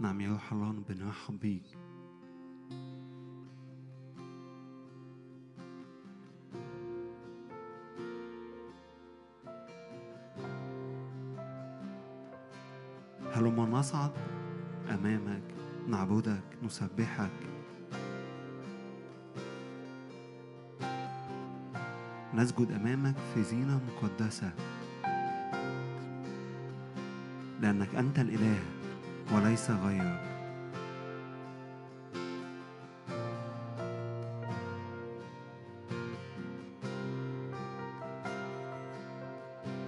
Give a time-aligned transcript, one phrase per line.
[0.00, 1.78] نعم يا روح الله بنرحب بيك
[13.32, 14.10] هلما نصعد؟
[14.90, 15.42] أمامك
[15.88, 17.30] نعبدك نسبحك.
[22.34, 24.52] نسجد أمامك في زينة مقدسة.
[27.60, 28.79] لأنك أنت الإله.
[29.32, 30.30] وليس غيرك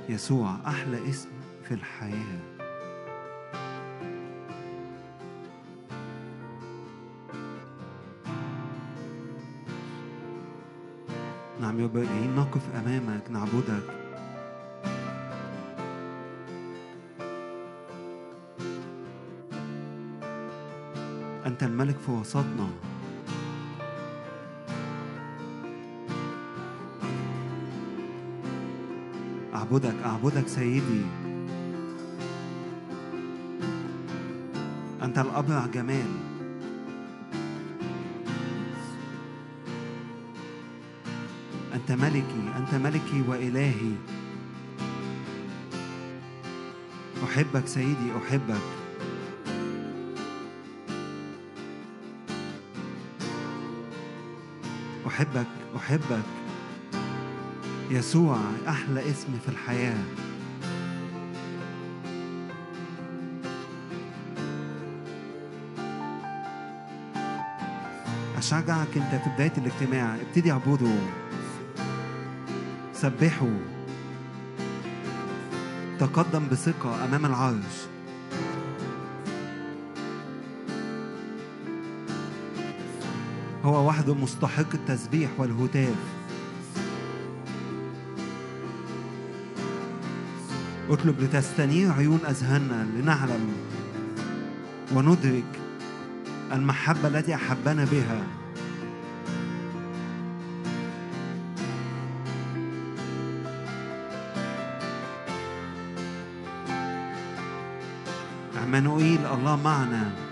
[0.08, 1.28] يسوع أحلى اسم
[1.64, 2.40] في الحياة.
[11.60, 11.86] نعم يا
[12.36, 14.11] نقف أمامك نعبدك.
[21.62, 22.70] أنت الملك في وسطنا.
[29.54, 31.02] أعبدك أعبدك سيدي.
[35.02, 36.10] أنت الأبرع جمال
[41.74, 43.92] أنت ملكي أنت ملكي وإلهي.
[47.24, 48.81] أحبك سيدي أحبك.
[55.12, 55.46] أحبك
[55.76, 56.22] أحبك.
[57.90, 60.04] يسوع أحلى اسم في الحياة.
[68.38, 70.16] أشجعك أنت في بداية الاجتماع.
[70.16, 70.94] ابتدي اعبده
[72.94, 73.48] سبحه
[75.98, 77.91] تقدم بثقة أمام العرش.
[83.64, 85.94] هو وحده مستحق التسبيح والهتاف.
[90.90, 93.52] اطلب لتستنير عيون أذهاننا لنعلم
[94.94, 95.44] وندرك
[96.52, 98.22] المحبة التي أحبنا بها.
[108.62, 110.31] عمانوئيل الله معنا.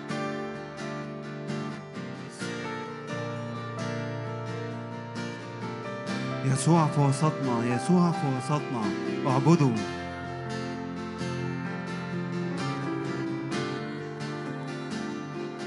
[6.52, 8.82] يسوع في وسطنا يسوع في وسطنا
[9.26, 9.74] اعبدوا.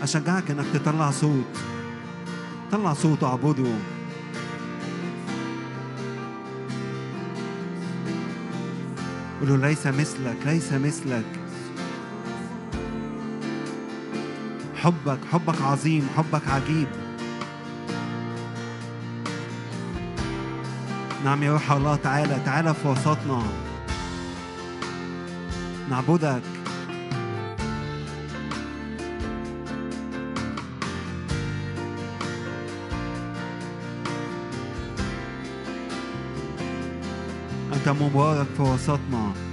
[0.01, 1.57] أشجعك إنك تطلع صوت.
[2.71, 3.73] طلع صوت اعبده
[9.39, 11.25] قول له ليس مثلك ليس مثلك.
[14.75, 17.02] حبك حبك عظيم حبك عجيب.
[21.23, 23.43] نعم يا روح الله تعالى تعالى في وسطنا.
[25.89, 26.41] نعبدك.
[37.73, 39.52] أنت مبارك في وسطنا.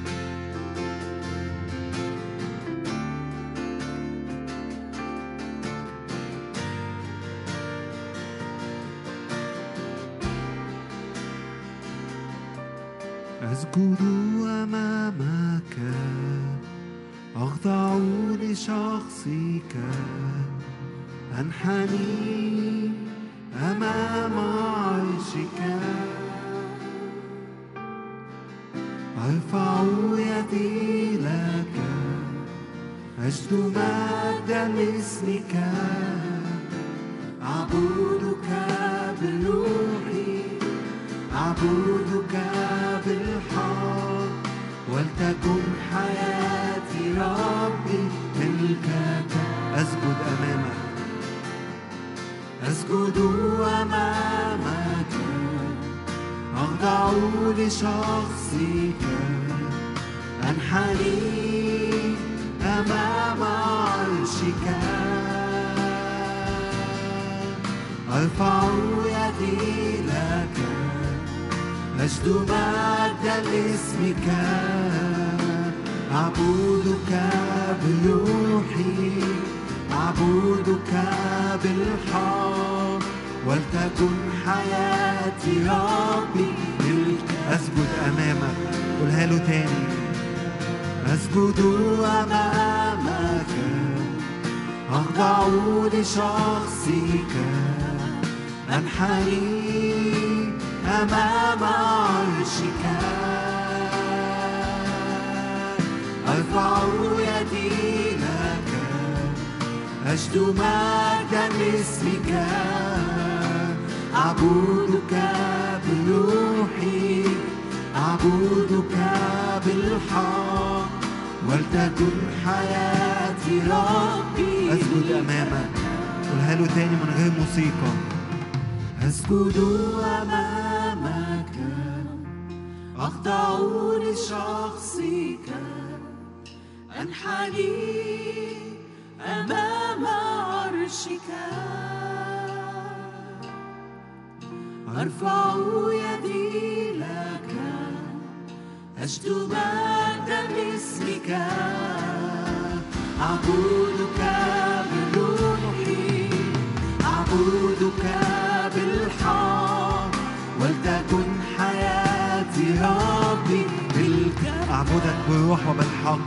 [164.81, 166.19] أعبدك بالروح وبالحق.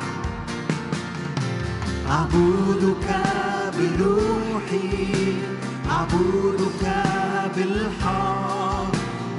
[2.10, 3.24] أعبدك
[3.78, 5.34] بروحي.
[5.90, 7.04] أعبدك
[7.56, 8.92] بالحق.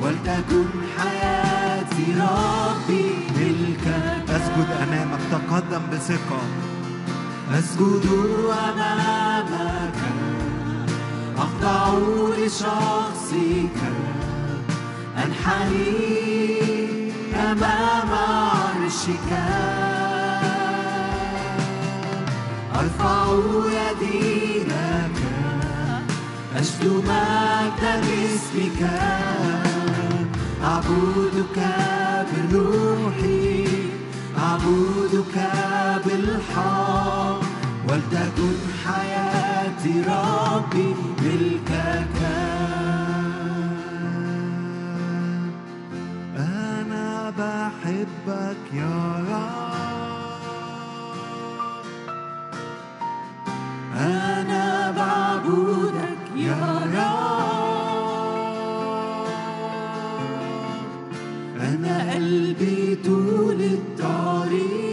[0.02, 0.64] ولتكن
[0.98, 3.04] حياتي ربي
[3.36, 6.40] ملكك أسجد أمامك تقدم بثقة.
[7.58, 8.06] أسجد
[8.50, 9.98] أمامك.
[11.38, 11.98] أخضع
[12.38, 13.80] لشخصك.
[15.24, 16.83] أنحني.
[17.52, 19.30] أمام عرشك.
[22.80, 23.24] أرفع
[23.66, 25.18] يدي لك.
[26.56, 28.80] أجد مجدا لاسمك
[30.64, 31.58] أعبدك
[32.32, 33.66] بروحي
[34.38, 35.36] أعبدك
[36.06, 37.40] بالحق.
[37.88, 42.43] ولتكن حياتي ربي ملكك
[47.38, 49.64] بحبك يا رب.
[53.96, 57.24] أنا بعبدك يا رب.
[61.60, 64.83] أنا قلبي طول الطريق.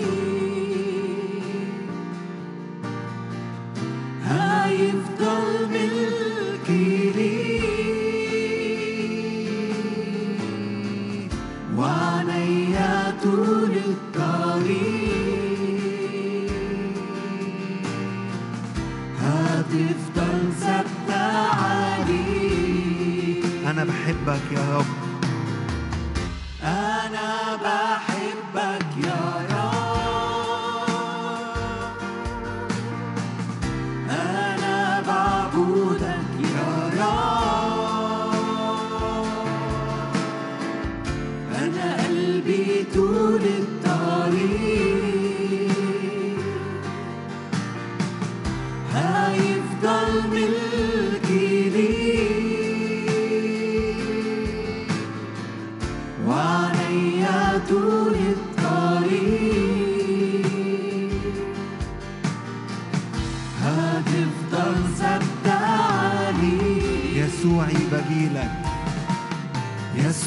[24.27, 24.85] بحبك يا رب.
[26.63, 28.10] أنا بحبك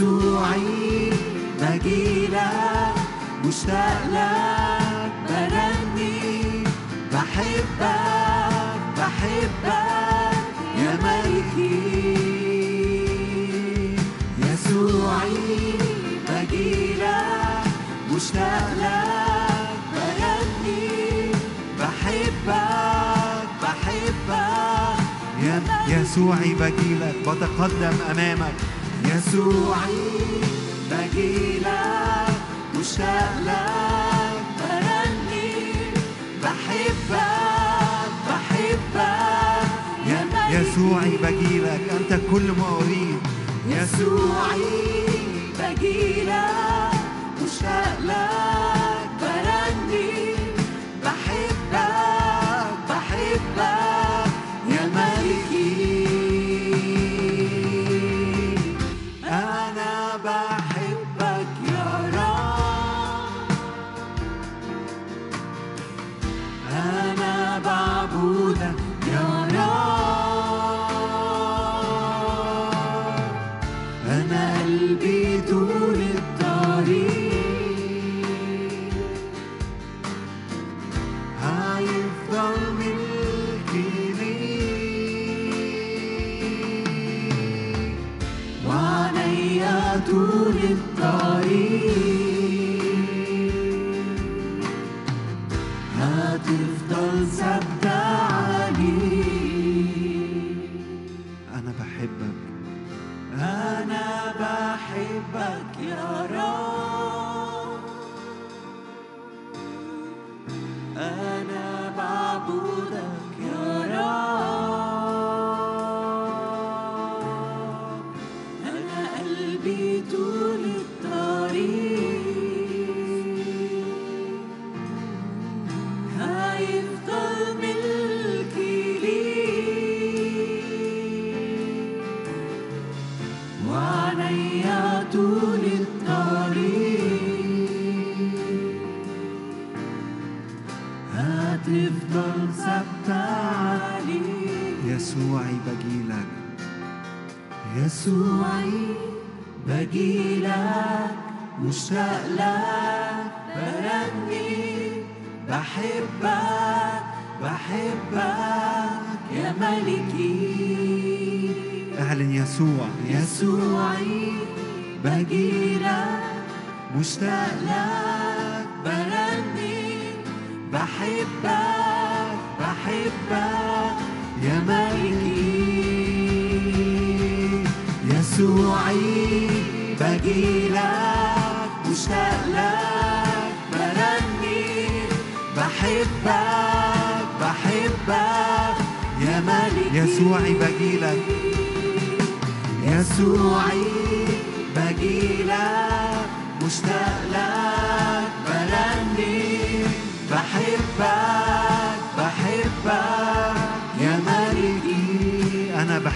[0.05, 1.11] يسوعي
[1.61, 2.95] بجيلك
[3.45, 6.65] مشتاق لك برني
[7.13, 10.45] بحبك بحبك
[10.79, 11.85] يا ملكي.
[14.39, 15.73] يسوعي
[16.29, 17.65] بجيلك
[18.13, 21.33] مشتاق لك برني
[21.79, 24.99] بحبك بحبك
[25.43, 25.57] يا
[25.89, 28.55] يسوعي بجيلك بتقدم أمامك.
[29.15, 30.41] يسوعي
[30.91, 32.35] بجيلك
[32.75, 35.53] مشتاق لك برني
[36.43, 39.69] بحبك بحبك.
[40.07, 43.21] يا ملكي يسوعي بجيلك أنت كل ما أريد
[43.69, 45.07] يسوعي
[45.59, 46.95] بجيلك
[47.43, 50.35] مشتاق لك برني
[51.05, 54.04] بحبك بحبك.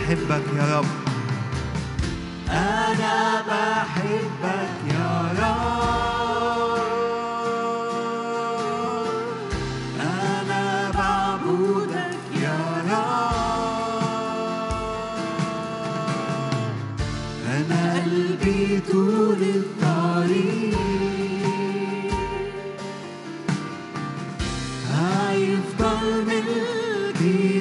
[0.09, 0.87] بحبك يا رب.
[2.51, 5.11] أنا بحبك يا
[5.41, 6.79] رب.
[10.01, 12.59] أنا بعبدك يا
[12.91, 13.99] رب.
[17.47, 20.79] أنا قلبي طول الطريق.
[24.95, 27.58] هيفضل ملكي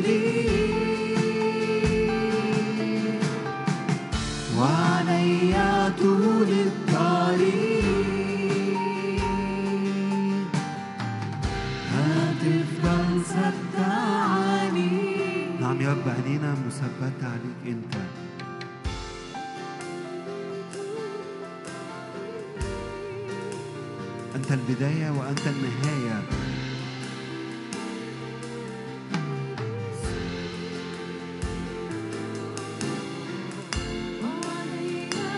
[24.70, 26.24] البداية وأنت النهاية.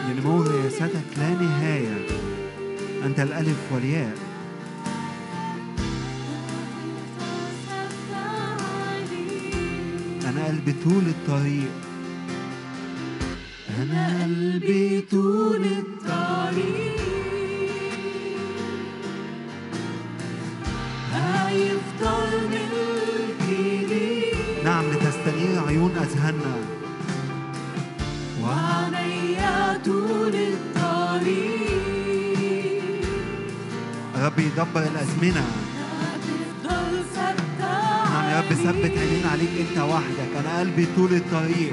[0.07, 2.05] يعني ينمو رياستك لا نهاية.
[3.05, 4.17] أنت الألف والياء.
[10.25, 11.88] أنا قلبي طول الطريق.
[35.10, 35.46] اسمنا
[38.10, 40.32] نعم يا رب ثبت عينينا عليك أنت وحدك.
[40.39, 41.72] أنا قلبي طول الطريق.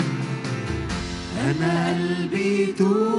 [1.44, 3.15] أنا قلبي طول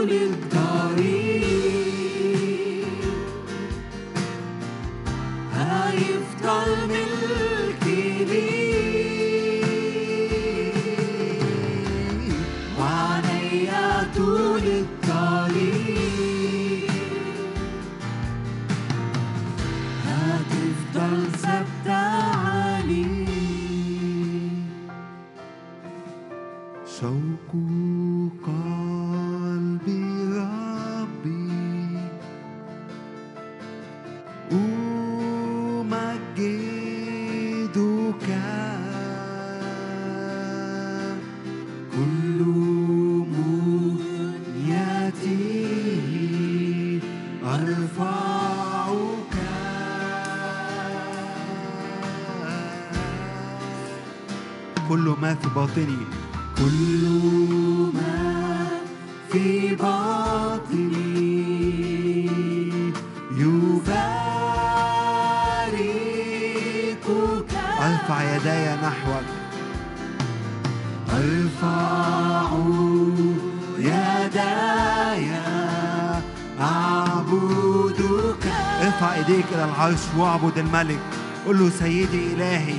[80.48, 81.00] واعبد الملك.
[81.48, 82.76] قل له سيدي إلهي.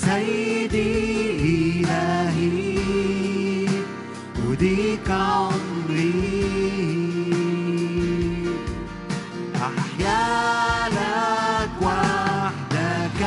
[0.00, 2.78] سيدي إلهي
[4.50, 6.14] أديك عمري.
[9.56, 13.22] أحيا لك وحدك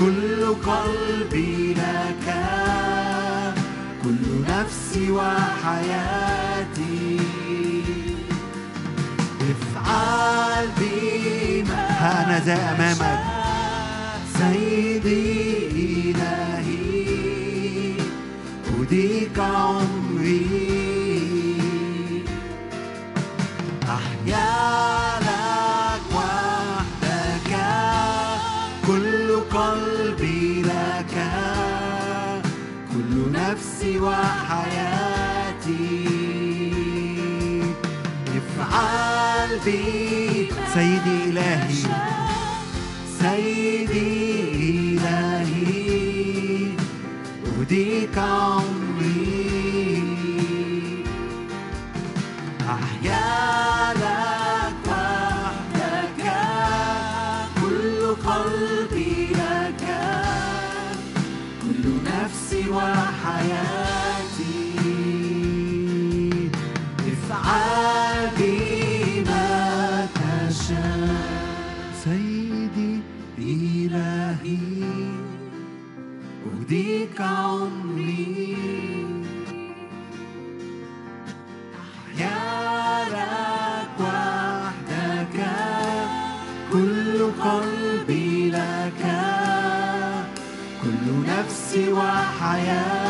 [0.00, 2.26] كل قلبي لك
[4.02, 6.94] كل نفسي وحياتي.
[12.04, 13.24] ها أنا ذا أمامك.
[14.38, 17.94] سيدي إلهي.
[18.80, 20.46] أديك عمري.
[23.88, 24.50] أحيا
[25.20, 27.52] لك وحدك.
[28.86, 31.14] كل قلبي لك.
[32.92, 35.24] كل نفسي وحياتي.
[38.36, 39.13] افعل
[39.64, 41.74] بي سيدي إلهي.
[43.20, 46.70] سيدي إلهي.
[47.60, 48.83] أهديك عمري.
[77.14, 78.56] أهديك عمري
[82.18, 85.46] أحيا لك وحدك
[86.72, 89.02] كل قلبي لك
[90.82, 93.03] كل نفسي وحياتي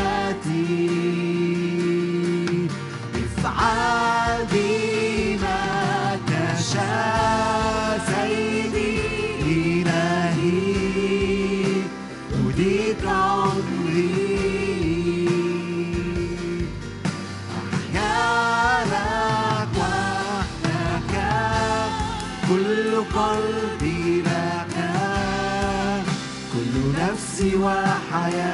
[27.44, 28.53] نفسي وحياتي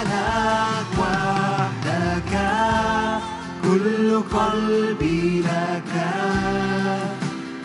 [0.03, 2.33] لك وحدك.
[3.63, 5.93] كل قلبي لك.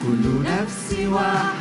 [0.02, 1.51] كل نفسي وحياتي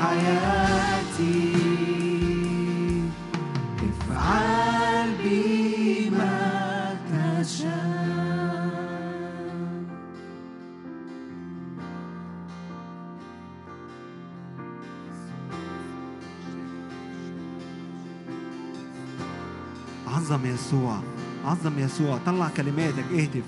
[20.41, 20.99] عظم يسوع.
[21.45, 22.19] عظم يسوع.
[22.25, 23.43] طلع كلماتك اهتف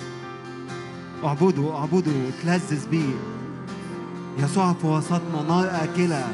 [1.24, 3.14] اعبده اعبده وتلذذ بيه.
[4.40, 6.28] يسوع في وسطنا نار آكلة.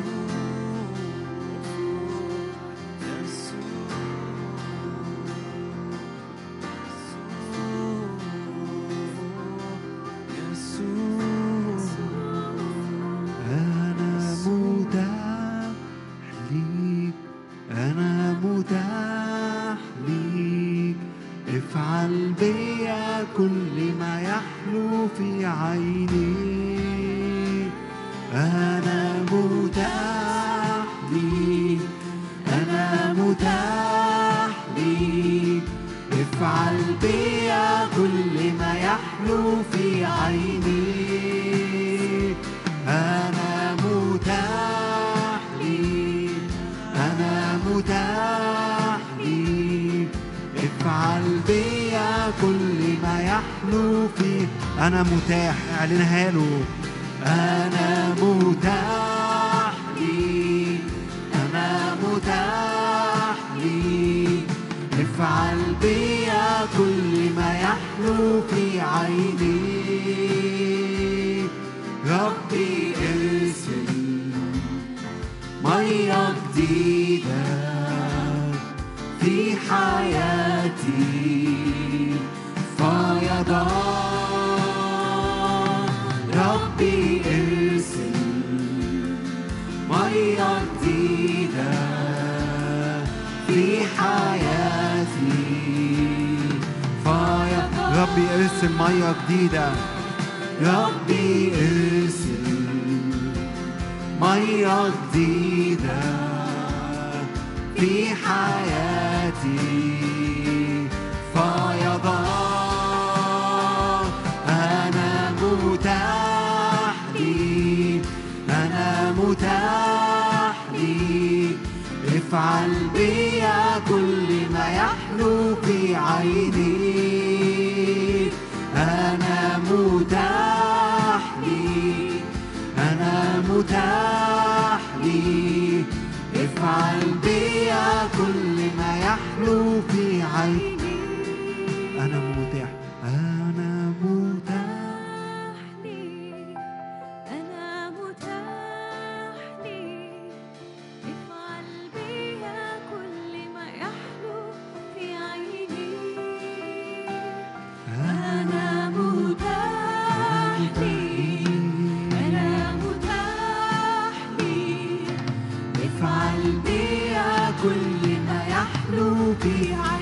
[169.36, 169.99] be high.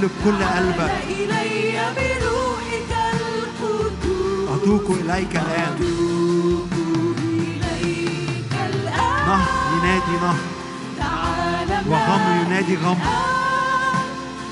[0.00, 0.92] بملك كل قلبك.
[4.54, 5.76] أتوق إليك الآن.
[9.26, 10.40] نهر ينادي نهر.
[11.88, 13.06] وغمر ينادي غمر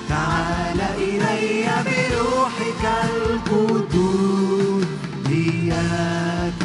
[0.09, 4.87] تعال إلي بروحك القدوس
[5.27, 6.65] إياك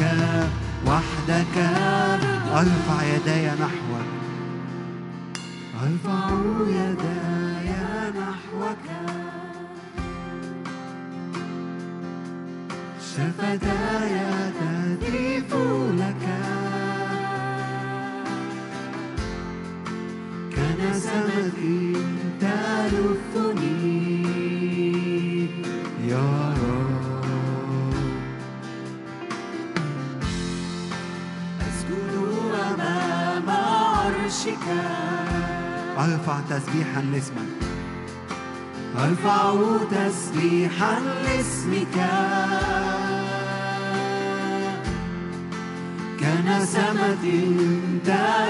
[0.86, 1.56] وحدك.
[2.52, 4.08] أرفع يدي نحوك.
[5.82, 6.28] أرفع
[6.68, 7.23] يدي
[13.14, 13.58] شفتاي
[14.58, 15.50] تهتف
[15.98, 16.24] لك
[20.54, 21.92] كنسمتي
[22.40, 23.84] تلفني.
[26.08, 27.94] يا رب.
[31.60, 32.14] أسجد
[32.54, 34.66] أمام عرشك.
[35.98, 37.52] أرفع تسبيحا لاسمك.
[38.98, 39.54] أرفع
[39.90, 41.96] تسبيحا لاسمك.
[46.24, 48.44] Ya na sama tinta.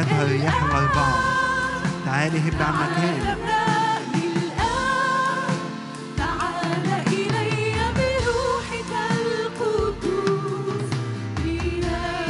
[0.00, 1.20] يذهب يحوى بعض
[2.06, 3.36] تعالي هب عن مكان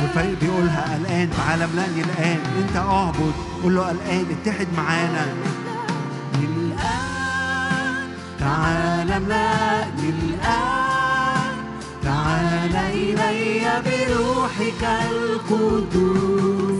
[0.02, 2.40] والفريق بيقولها الآن تعال املأني الآن.
[2.58, 3.32] أنت أعبد.
[3.62, 5.26] قول له الآن اتحد معانا.
[8.40, 11.54] تعال املأني الآن.
[12.02, 16.79] تعال إلي بروحك القدوس.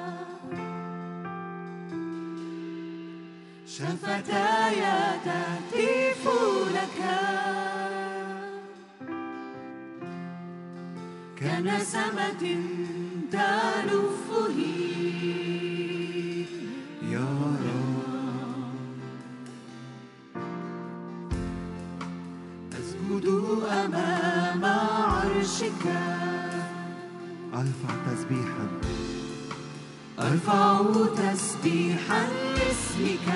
[3.81, 4.81] شفتاي
[5.25, 6.23] تهتف
[6.75, 6.99] لك
[11.39, 12.43] كنسمة
[13.31, 14.81] تلفني
[17.11, 17.29] يا
[17.65, 18.01] رب
[22.73, 23.25] أسجد
[23.71, 25.85] أمام عرشك.
[27.53, 28.67] أرفع تسبيحا.
[30.21, 30.81] أرفع
[31.17, 32.23] تسبيحا
[32.55, 33.27] لاسمك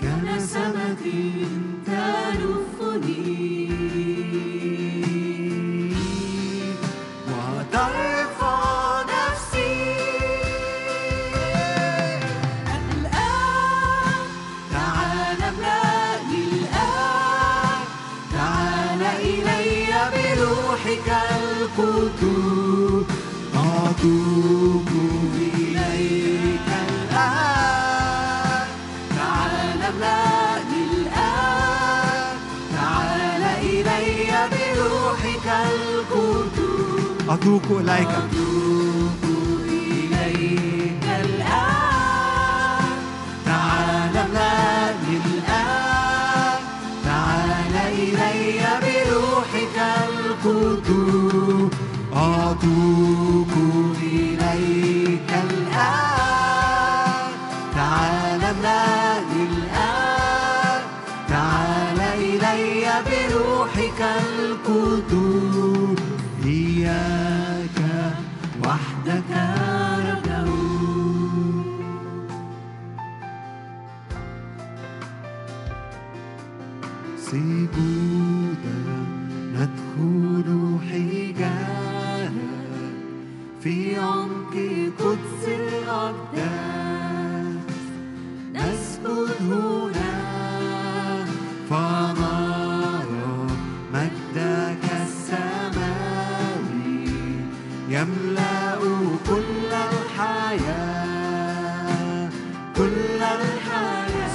[0.00, 1.02] كنسمة
[1.86, 3.36] تلفني.
[7.28, 8.35] وترفع
[37.46, 38.08] أتوق إليك
[39.62, 42.90] إليك الآن
[43.44, 44.14] تعال
[47.04, 49.76] تعال إلي بروحك
[50.08, 51.72] القدوس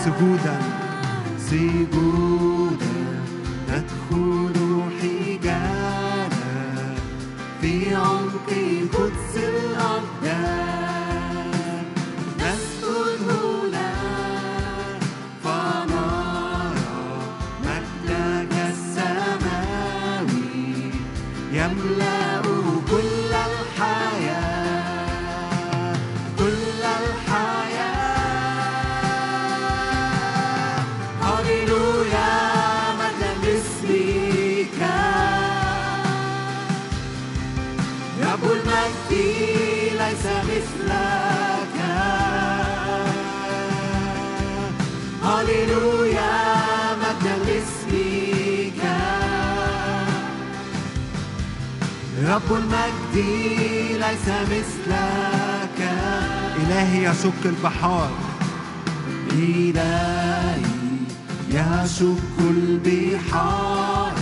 [0.06, 0.58] سجودا
[1.38, 2.96] سجودا
[3.70, 4.56] ندخل
[5.02, 6.30] حجالا
[7.62, 8.50] في عمق
[8.94, 10.81] قدس الأقدام
[52.32, 53.16] رب المجد
[53.92, 55.80] ليس مثلك.
[56.56, 58.12] إلهي يشق البحار.
[59.32, 60.64] إلهي
[61.50, 64.14] يشق البحار.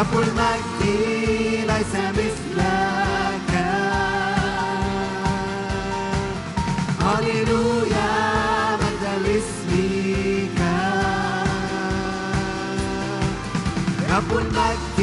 [0.00, 0.82] رب المجد
[1.66, 3.50] ليس مثلك.
[7.00, 8.12] هللويا
[8.80, 10.60] مجد لاسمك
[14.10, 14.98] رب المجد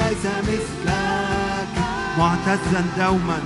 [0.00, 1.74] ليس مثلك.
[2.18, 3.40] معتزا دوما.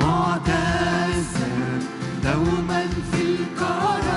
[0.00, 1.50] معتزا
[2.24, 4.07] دوما في الكرامة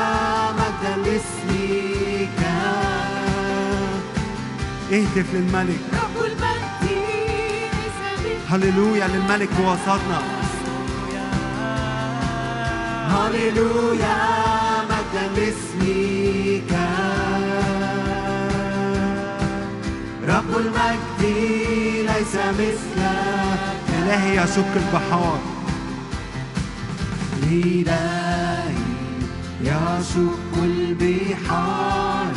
[0.59, 2.39] مجدا لاسمك
[4.91, 5.79] اهتف للملك.
[5.93, 6.85] رب المجد
[8.49, 10.21] هللويا للملك بوسطنا
[13.09, 14.17] هللويا
[14.89, 16.71] مجدا لاسمك
[20.27, 21.21] رب المجد
[22.09, 23.64] ليس مثلك.
[24.05, 25.39] إلهي يشك البحار.
[27.43, 28.75] إلهي
[29.61, 32.33] يشق البحار.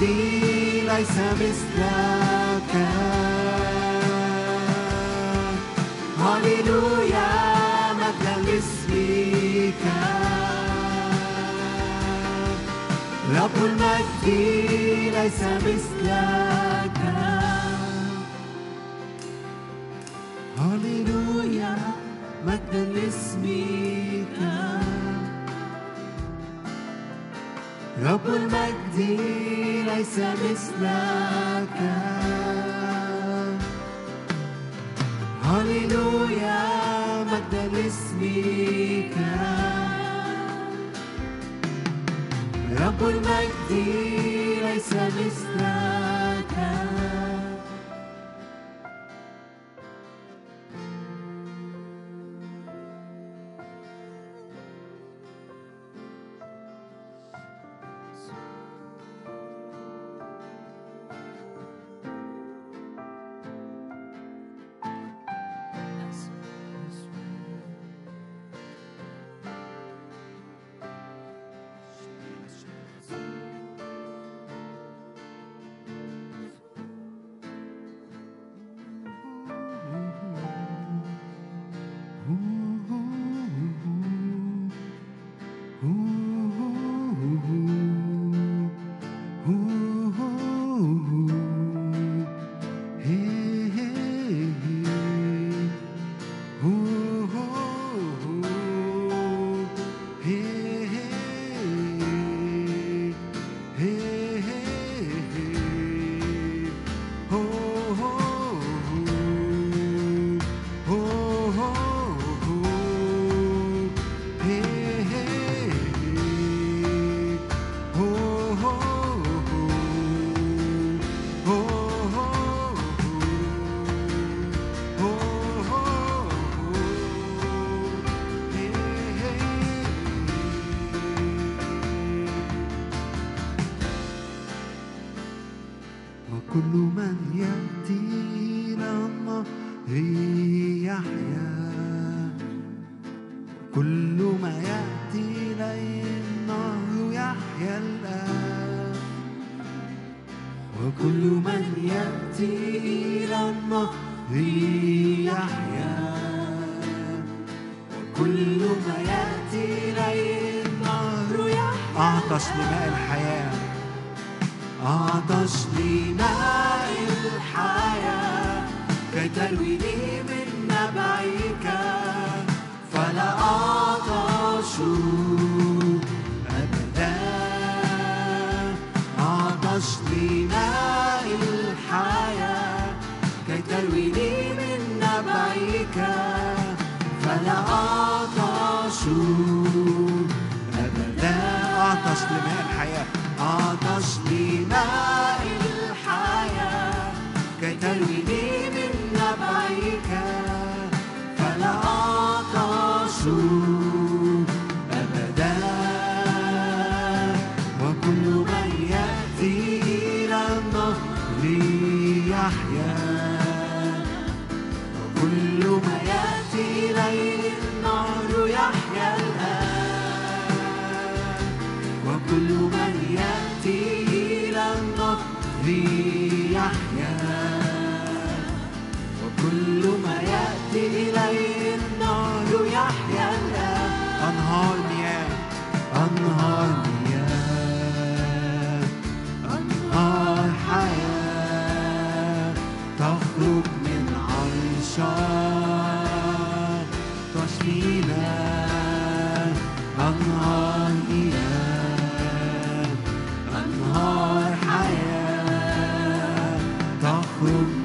[0.00, 2.72] المجد ليس مثلك
[6.18, 7.28] هللويا
[7.94, 9.82] مجدا لاسمك
[13.36, 14.26] رب المجد
[15.14, 17.00] ليس مثلك
[20.58, 21.76] هللويا
[22.46, 24.36] مجدا لاسمك
[28.02, 29.45] رب المجد
[29.96, 31.78] ليس مثلك.
[35.42, 36.64] هللويا
[37.24, 39.16] مجدا لاسمك.
[42.80, 43.70] رب المجد
[44.62, 46.05] ليس مثلك.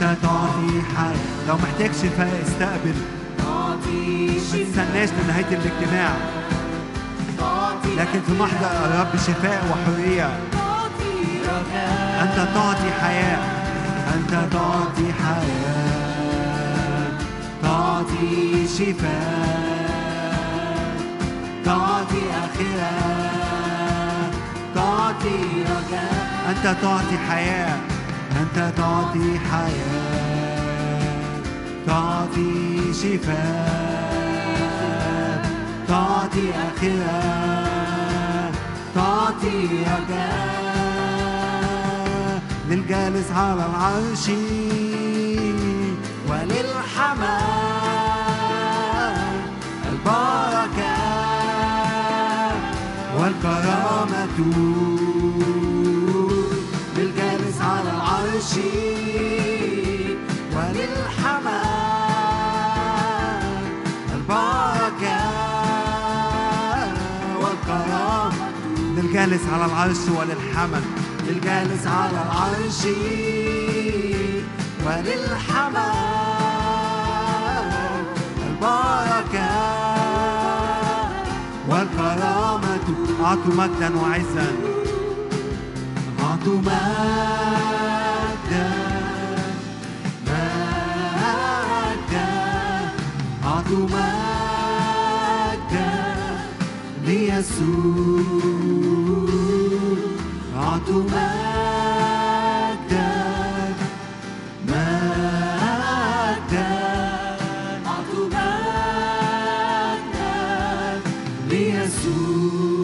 [0.00, 1.48] أنت تعطي حياة.
[1.48, 2.94] لو محتاج شفاء استقبل
[3.38, 6.12] تعطي ما تستناش لنهاية الاجتماع.
[7.96, 10.38] لكن في محضر الرب شفاء وحرية.
[12.22, 13.38] أنت تعطي حياة.
[14.14, 17.08] أنت تعطي حياة.
[17.62, 19.56] تعطي شفاء.
[21.64, 22.90] تعطي آخرة.
[24.74, 27.76] تعطي رجاء أنت تعطي حياة.
[28.40, 30.96] أنت تعطي حياة
[31.86, 34.46] تعطي شفاء
[35.88, 37.70] تعطي آخرة
[38.94, 40.46] تعطي رجاء
[42.70, 44.28] للجالس على العرش
[46.28, 47.56] وللحمام
[49.92, 50.96] البركة
[53.18, 54.95] والكرامة.
[69.16, 70.82] للجالس على العرش وللحمل.
[71.28, 72.84] للجالس على العرش
[74.86, 75.92] وللحمل.
[78.46, 79.50] البركة
[81.68, 82.86] والكرامة.
[83.24, 84.48] أعطوا مجدا وعزا.
[86.20, 88.68] أعطوا مجدا.
[91.16, 92.28] مجدا.
[93.44, 95.90] أعطوا مجدا.
[97.04, 99.05] ليسوع.
[100.76, 102.58] رفعت مجدك
[104.68, 105.72] مجدك
[107.86, 109.32] أعط مجدك
[111.50, 112.76] ليسوع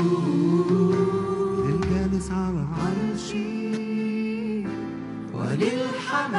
[1.68, 4.66] الجالس على عرشي.
[5.34, 6.32] وللحمام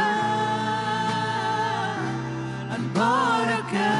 [2.76, 3.94] البركة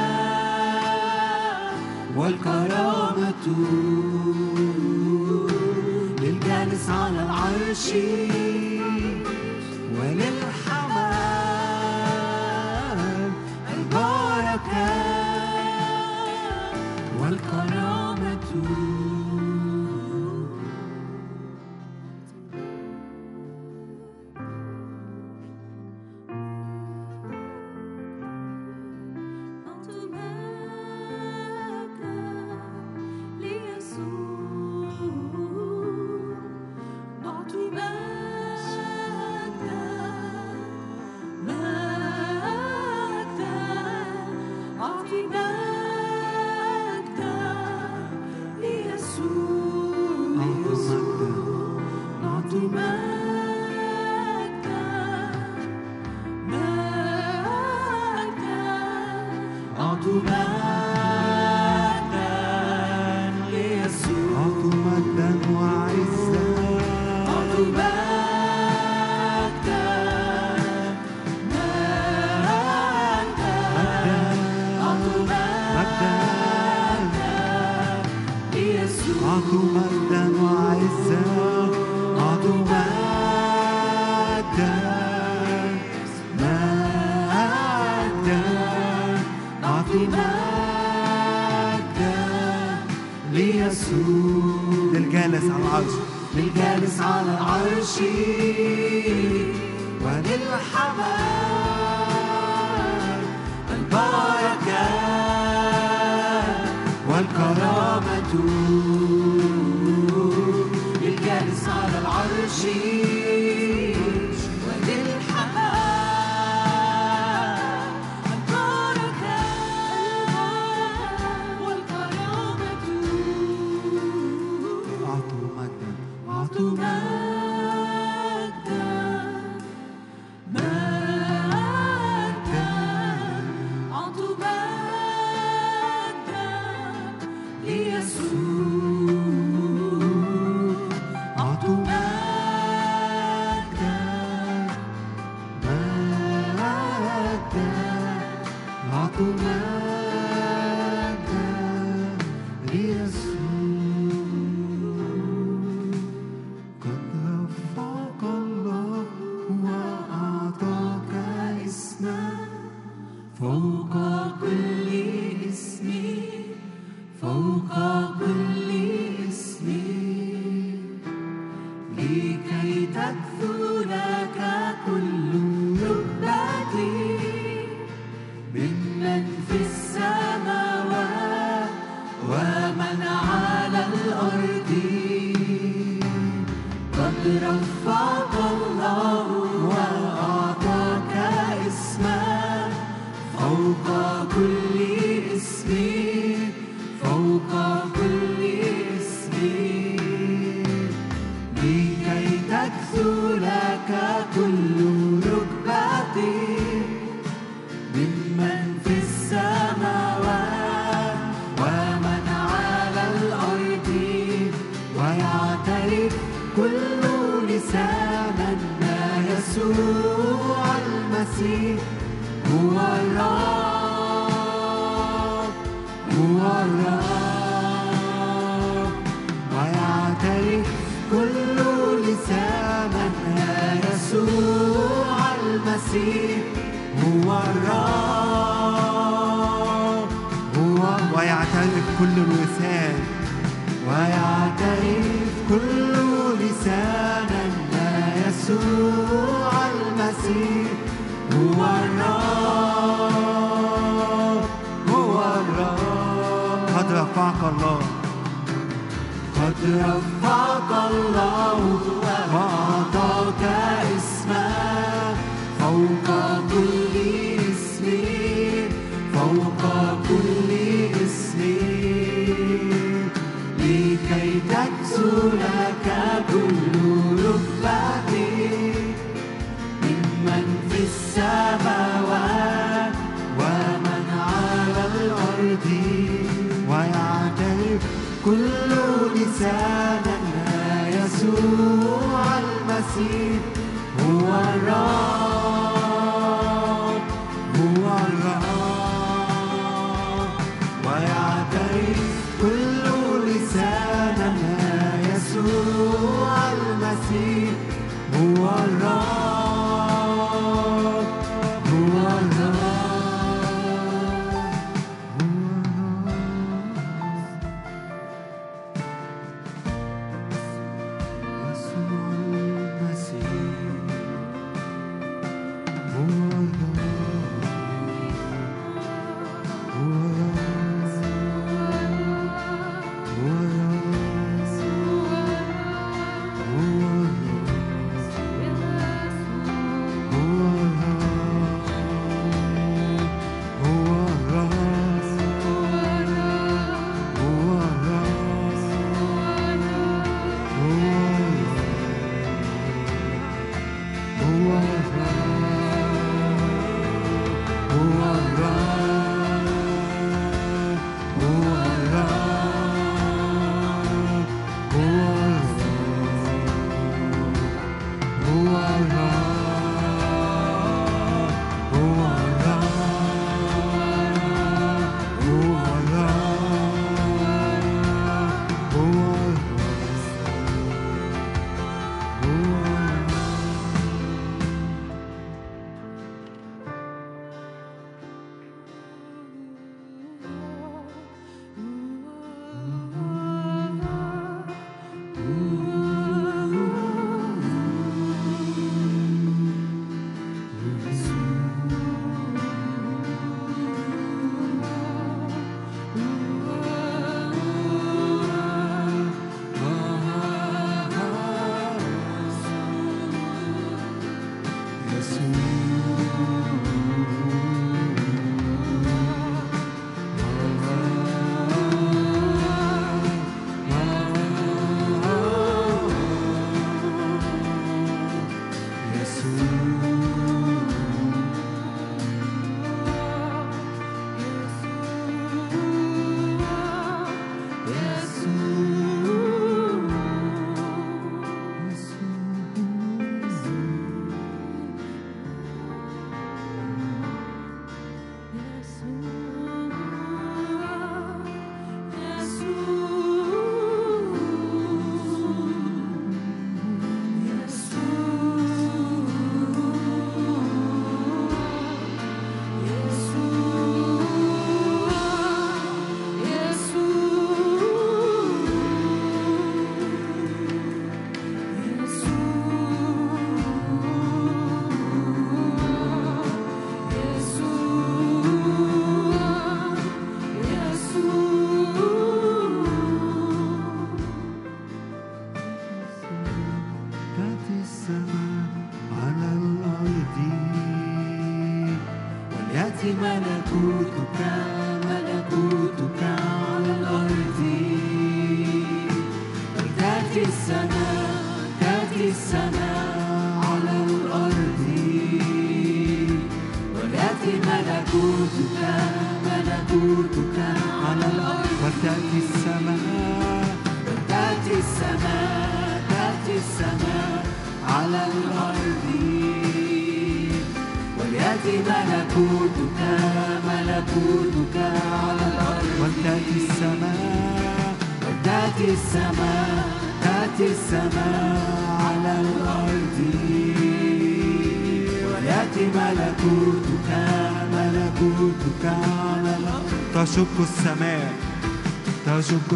[2.16, 3.44] والكرامة.
[6.88, 7.92] على العرش
[9.98, 10.43] وللحمام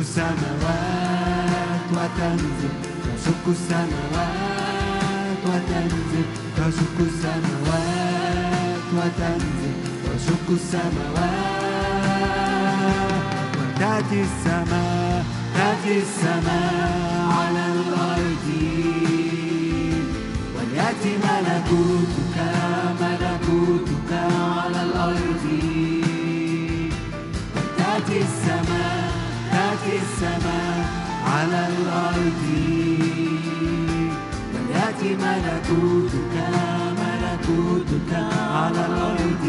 [0.09, 0.68] Summer.
[30.29, 30.87] السماء
[31.27, 32.43] على الأرض.
[34.55, 36.35] وليأتي ملكوتك
[37.01, 38.13] ملكوتك
[38.51, 39.45] على الأرض.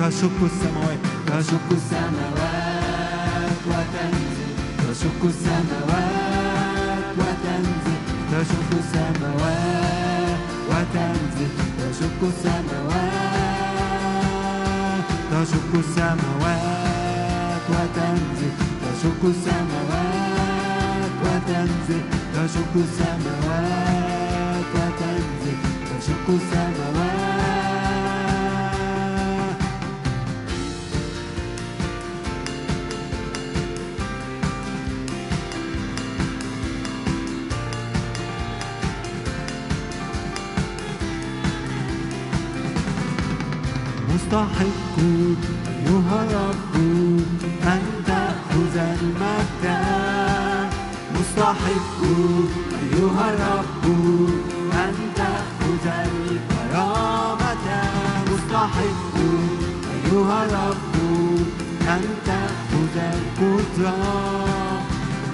[0.00, 1.00] تشق السماوات.
[1.26, 4.52] تشق السماوات وتنزل.
[4.78, 8.00] تشق السماوات وتنزل.
[8.32, 10.38] تشق السماوات
[10.70, 11.50] وتنزل.
[11.78, 13.44] تشق السماوات.
[15.30, 18.63] تشق السماوات وتنزل.
[18.96, 19.50] 食様
[19.90, 19.92] は
[21.22, 21.90] パタンゼ
[22.32, 23.02] 多食様
[23.44, 23.50] は
[24.72, 25.50] パタンゼ
[25.88, 26.54] 多食様
[26.92, 26.98] は
[44.08, 44.83] モスターハイ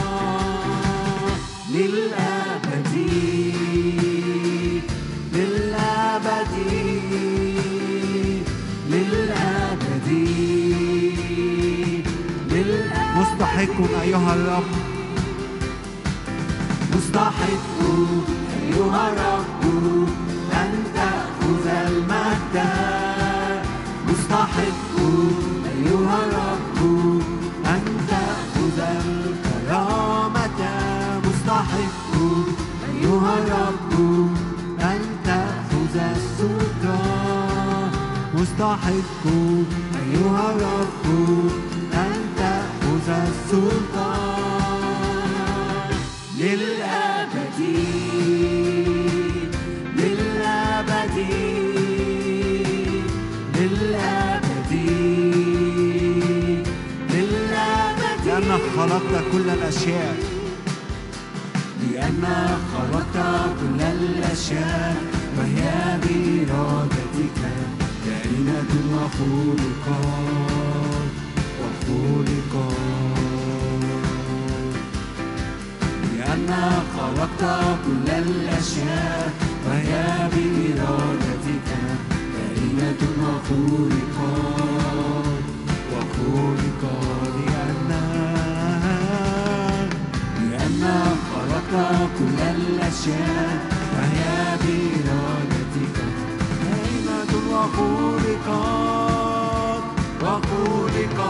[13.65, 14.65] مستحق أيها الرب
[16.97, 17.81] مستحق
[18.63, 19.63] أيها الرب
[20.53, 22.57] أن تأخذ المجد
[24.09, 24.95] مستحق
[25.77, 26.79] أيها الرب
[27.67, 30.61] أن تأخذ الكرامة.
[31.25, 32.13] مستحق
[32.93, 33.93] أيها الرب
[34.81, 37.91] أن تأخذ السلطان
[38.35, 39.25] مستحق
[40.05, 41.05] أيها الرب
[58.77, 60.17] خلقت كل الأشياء.
[61.83, 64.97] لأنك خلقت كل الأشياء.
[65.39, 67.41] وهي بإرادتك.
[68.07, 69.89] كائنة وخلقت
[71.61, 73.04] وخلقت
[76.97, 77.43] خلقت
[77.87, 79.33] كل الأشياء
[79.67, 79.93] وهي
[80.33, 81.69] بإرادتك
[82.35, 84.21] كائنة وخلقت
[85.93, 86.83] وخلقت
[87.47, 88.35] لأنك
[90.51, 91.75] لأنك خلقت
[92.19, 93.55] كل الأشياء
[93.95, 94.25] وهي
[94.63, 95.97] بإرادتك
[96.63, 98.53] كائنة وخلقت
[100.23, 101.25] وخلقت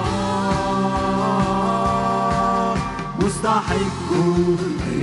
[3.21, 4.11] مستحق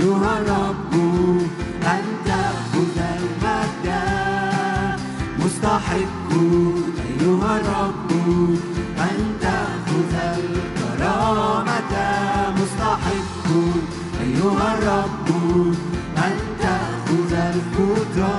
[0.02, 0.94] أيها الرب
[1.84, 3.86] أن تأخذ المجد
[5.44, 6.30] مستحق
[7.20, 8.10] أيها الرب
[8.98, 11.92] أن تأخذ الكرامة.
[12.58, 13.46] مستحق
[14.20, 15.28] أيها الرب
[16.18, 18.38] أن تأخذ القدرة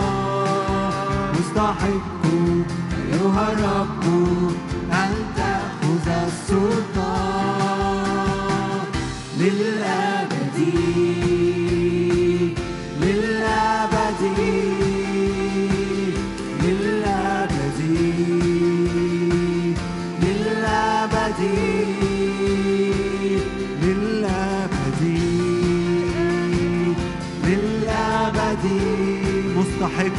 [1.40, 2.24] مستحق
[3.12, 4.04] أيها الرب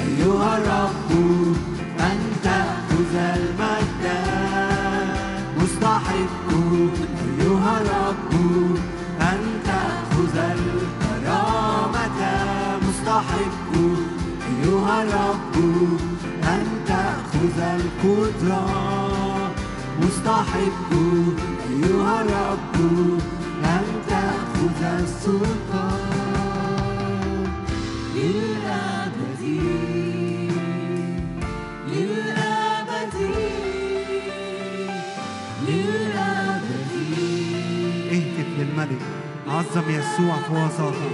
[0.00, 1.10] أيها الرب.
[2.00, 4.04] أن تأخذ المجد
[5.62, 6.48] مستحق
[7.40, 8.32] أيها الرب.
[9.20, 12.20] أن تأخذ الكرامة.
[12.88, 13.72] مستحق
[14.48, 15.56] أيها الرب.
[16.44, 19.07] أن تأخذ القدرة.
[20.28, 20.92] مستحق
[21.70, 22.76] أيها الرب
[23.64, 26.08] أن تأخذ السلطان
[28.14, 29.42] للأبد.
[31.88, 33.16] للأبد.
[35.68, 36.92] للأبد.
[38.12, 39.02] اهتف للملك.
[39.48, 41.12] عظم يسوع في وسطك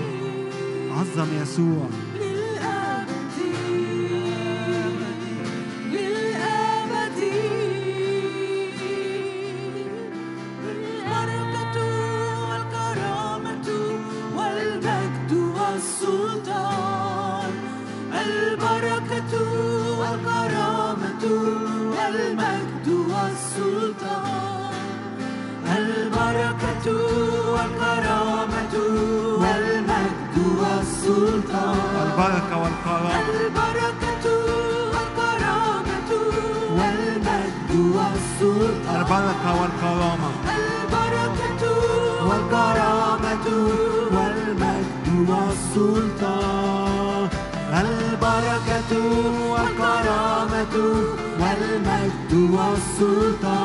[0.91, 2.04] عظم يسوع.
[52.49, 53.64] nosso Pai.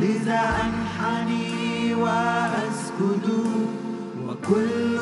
[0.00, 3.26] لذا أنحني وأسجد
[4.28, 4.97] وكل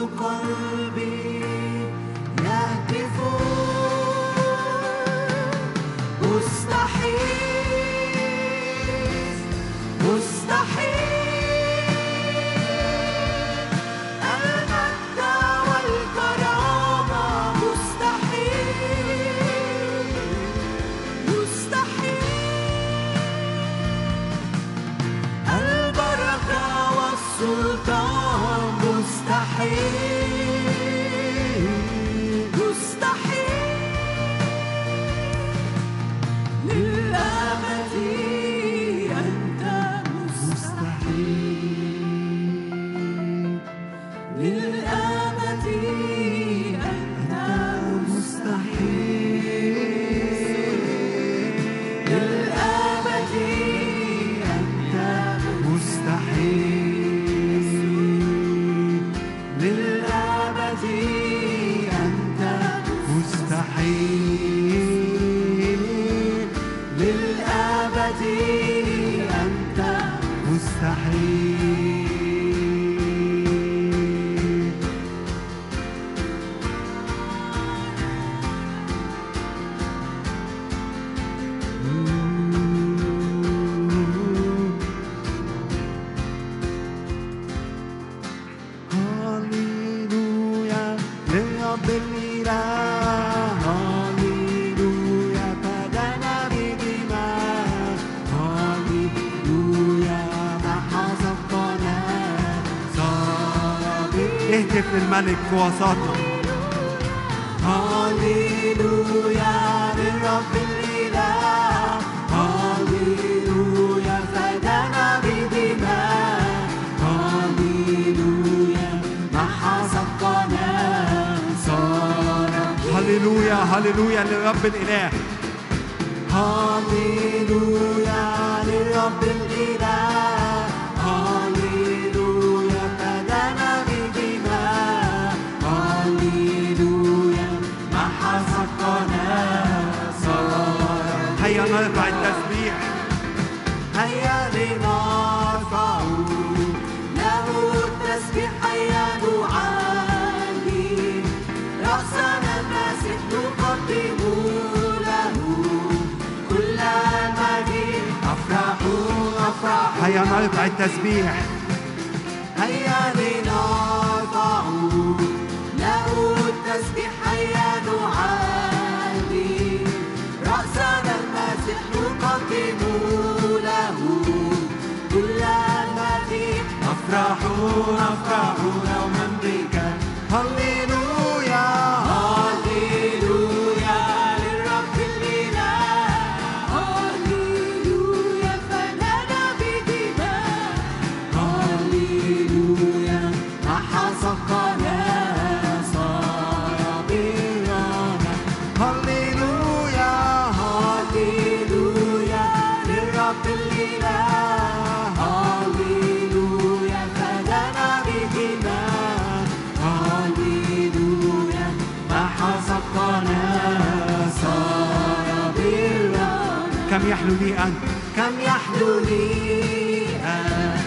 [217.27, 217.75] يحلو لي أن.
[218.17, 220.79] كم يحلو لي أن؟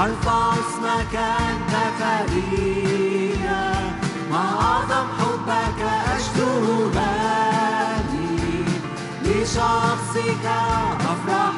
[0.00, 3.72] أرفع اسمك أنت فريدة
[4.30, 5.80] ما أعظم حبك
[6.16, 8.64] أشكو لي
[9.24, 10.46] لشخصك
[11.00, 11.54] أفرح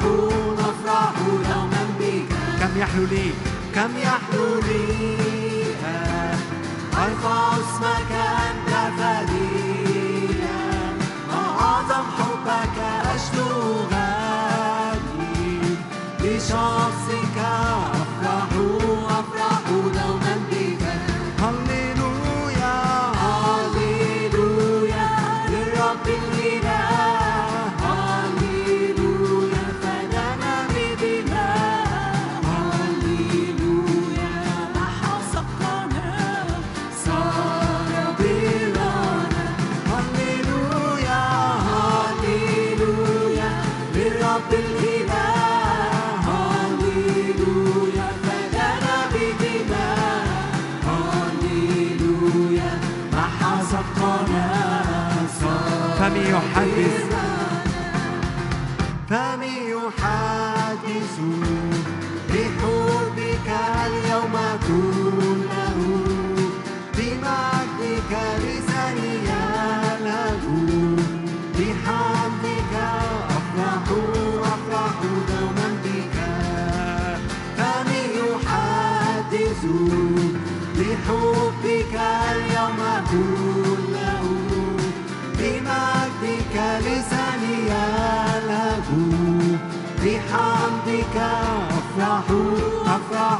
[0.59, 2.29] نفرح يوما بك.
[2.59, 3.31] كم يحلو لي؟
[3.75, 5.26] كم يحلو لي؟
[56.57, 57.05] يحدث.
[59.09, 61.15] فمي يحدث
[62.29, 63.49] بحبك
[63.85, 64.35] اليوم
[64.67, 65.77] كله.
[66.97, 68.11] بمجدك
[68.43, 69.17] لساني
[70.07, 70.43] له
[71.57, 72.73] بحمدك
[73.37, 73.87] أفرح
[74.53, 74.95] أفرح
[75.29, 76.17] دوما بك
[77.57, 79.61] فمن يحدث
[80.77, 81.56] بحبك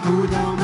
[0.09, 0.56] 不到。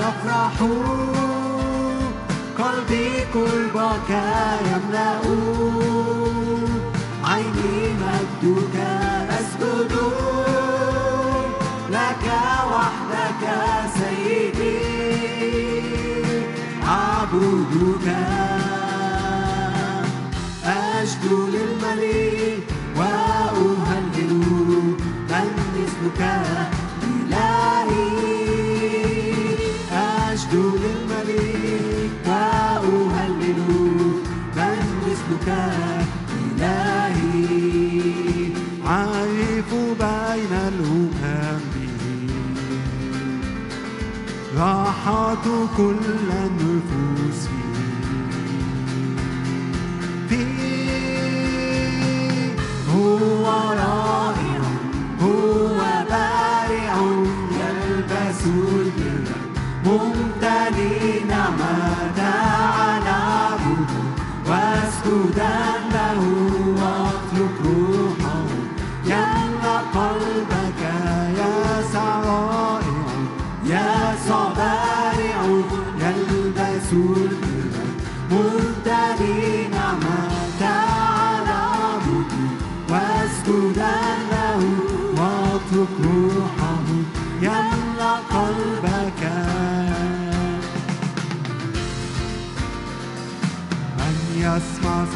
[0.00, 0.56] يفرح
[2.58, 4.10] قلبي قربك
[4.70, 5.20] يملأ
[7.24, 8.76] عيني مجدك
[9.30, 9.92] أسجد
[17.42, 18.06] أعبدك.
[20.64, 22.64] أشكو للملك
[22.96, 24.32] وأهلل
[25.30, 26.20] من مثلك
[27.02, 28.16] إلهي.
[29.92, 33.60] أشكو للملك وأهلل
[34.56, 35.48] من مثلك
[36.42, 37.46] إلهي.
[38.86, 41.60] عارف بين الأمم
[44.58, 46.75] راحة كل النفوس
[53.46, 53.95] هو رائع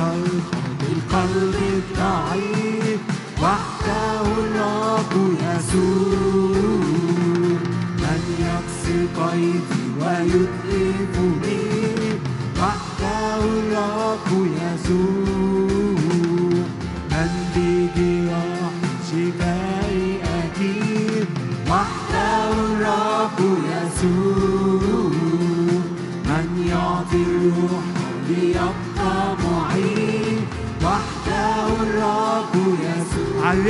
[0.01, 0.61] صرخة
[0.93, 3.01] القلب الضعيف
[3.43, 4.23] وحده
[5.43, 6.81] يسوع.
[8.03, 11.63] من يكسر قيدي ويتلفني
[12.59, 15.20] وحده الرب يسوع.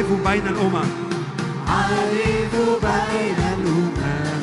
[0.01, 0.89] عرفوا بين الأمم.
[1.69, 4.43] عارف بين الأمم.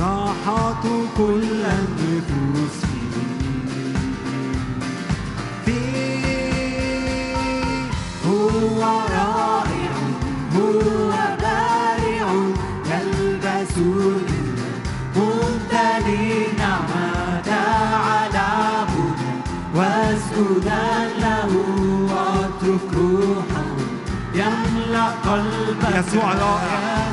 [0.00, 0.84] راحة
[1.16, 2.78] كل النفوس.
[5.66, 7.34] فيه
[8.26, 8.80] هو
[9.10, 9.94] رائع
[10.56, 11.01] هو
[25.26, 27.11] قلبك يسوع رائع.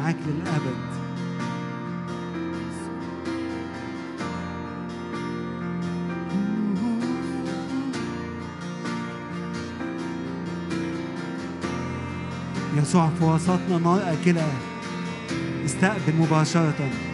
[0.00, 0.90] معاك للأبد.
[12.76, 14.48] يسوع في وسطنا نار أكلة.
[15.64, 17.09] استقبل مباشرة.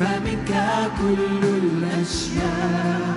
[0.00, 0.52] فمنك
[1.00, 3.16] كل الأشياء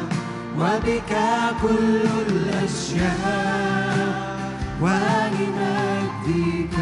[0.59, 1.13] وبك
[1.61, 4.09] كل الأشياء.
[4.81, 6.75] ولمجدك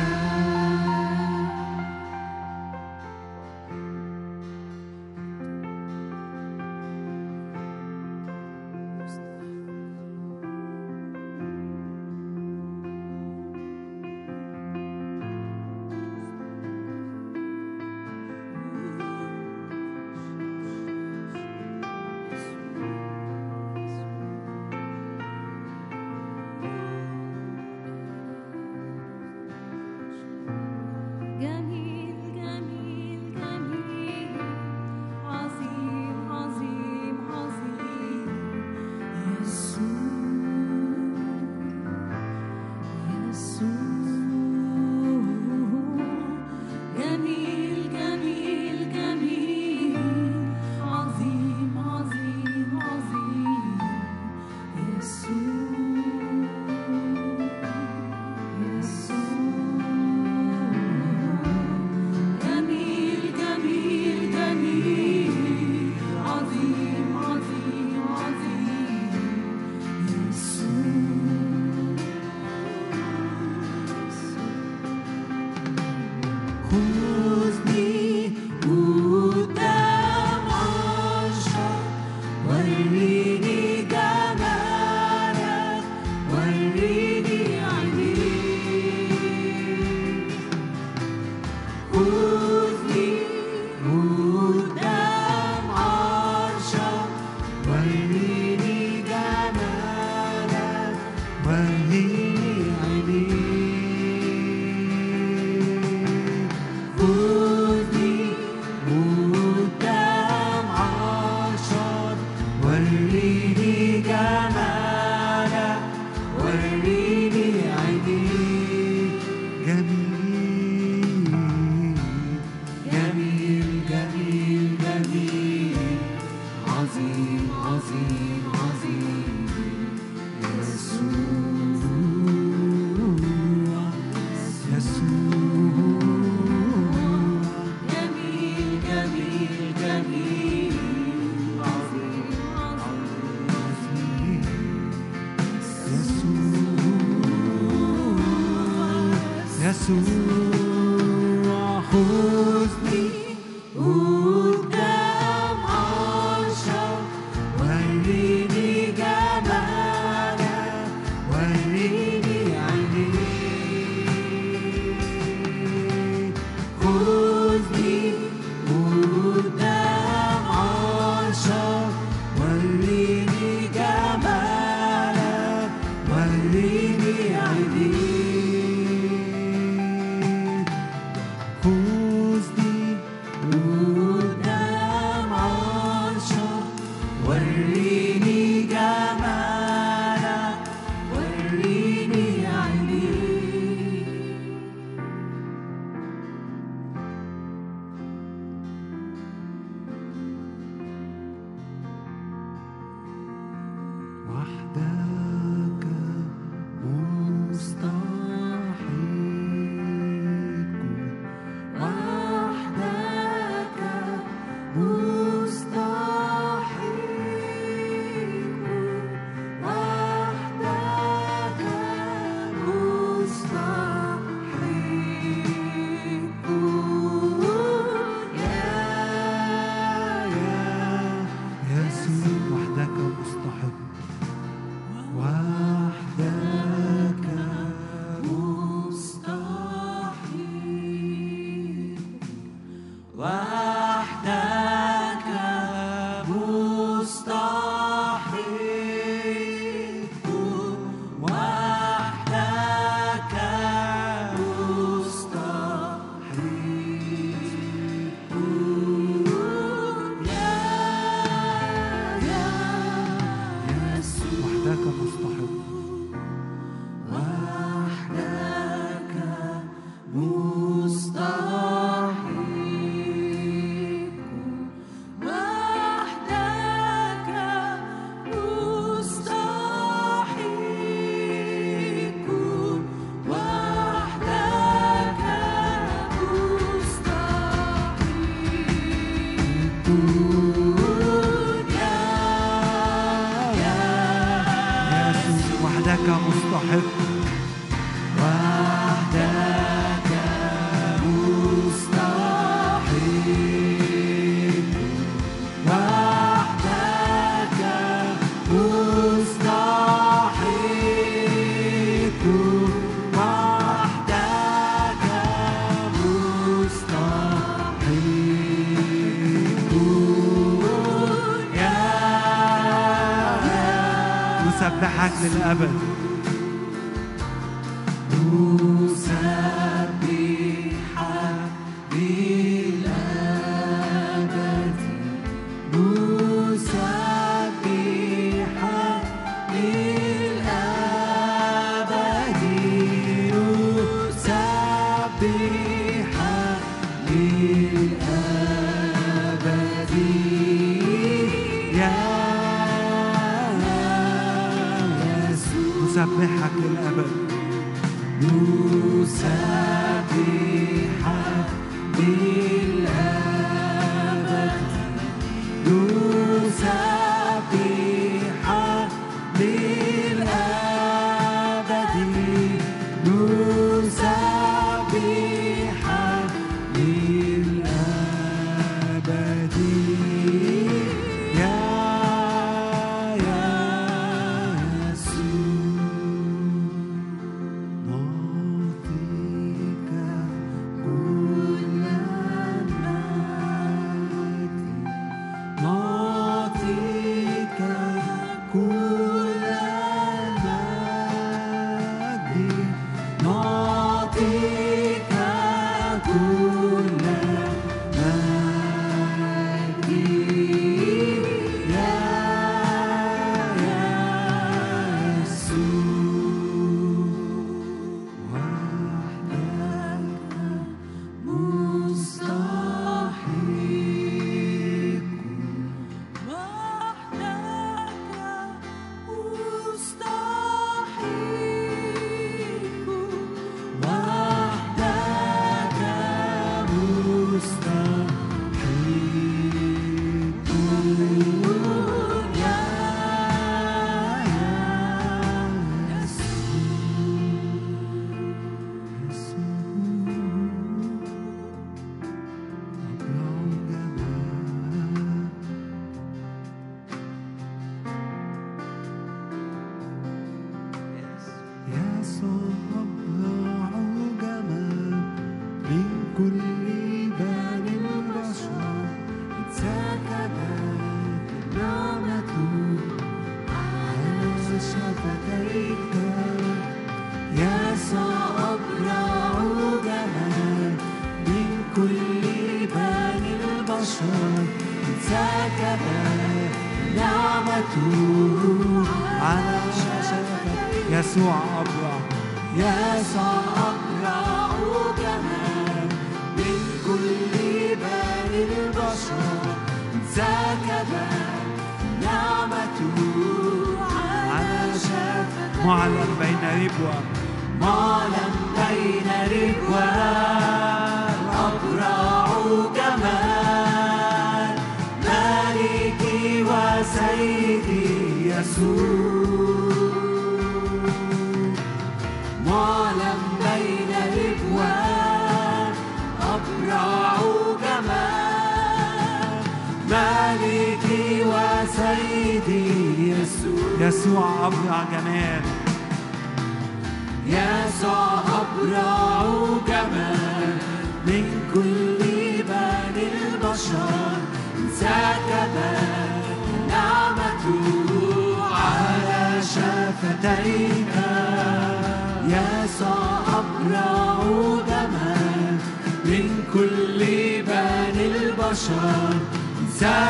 [369.88, 370.57] للأبد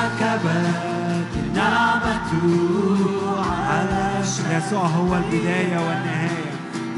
[0.07, 2.45] انسكبت نعمته
[3.69, 4.19] على
[4.51, 6.51] يسوع هو البداية والنهاية.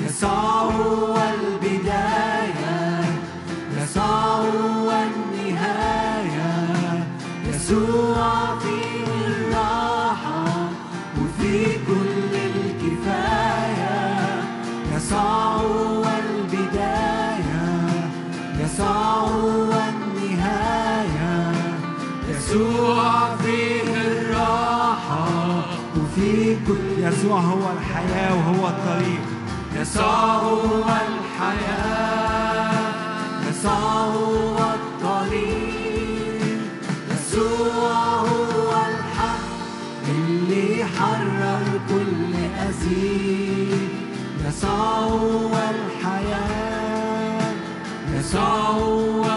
[0.06, 3.04] يسوع هو البداية.
[3.78, 6.54] يسوع هو النهاية.
[7.46, 10.46] يسوع فيه الراحة
[11.22, 13.98] وفي كل الكفاية.
[14.96, 17.60] يسوع هو البداية.
[18.60, 19.69] يسوع هو
[22.50, 25.28] يسوع فيه الراحة
[25.98, 29.22] وفي كل يسوع هو الحياة وهو الطريق.
[29.76, 32.72] يسوع هو الحياة.
[33.50, 36.60] يسوع هو الطريق.
[37.12, 39.50] يسوع هو الحق
[40.10, 42.34] اللي حرر كل
[42.70, 43.90] أسير
[44.48, 47.54] يسوع هو الحياة.
[48.14, 49.29] يسوع هو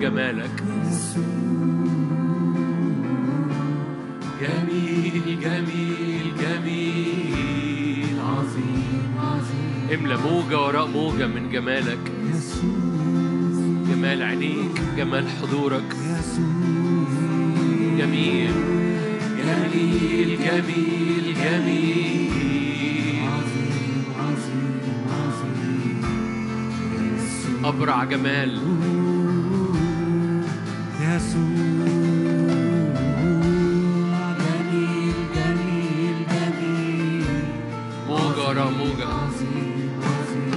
[0.00, 0.56] بجمالك
[4.40, 9.98] جميل جميل جميل عظيم عظيم.
[9.98, 11.98] املأ موجة وراء موجة من جمالك.
[13.88, 15.96] جمال عينيك جمال حضورك.
[17.98, 18.54] جميل
[19.46, 22.30] جميل جميل جميل.
[27.64, 28.60] أبرع جمال.
[38.08, 39.08] موجة موجة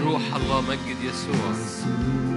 [0.05, 2.32] روح الله مجد يسوع.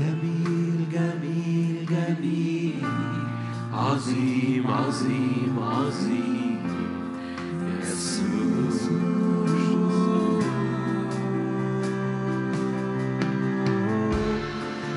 [0.00, 2.84] جميل جميل جميل.
[3.72, 6.60] عظيم عظيم عظيم.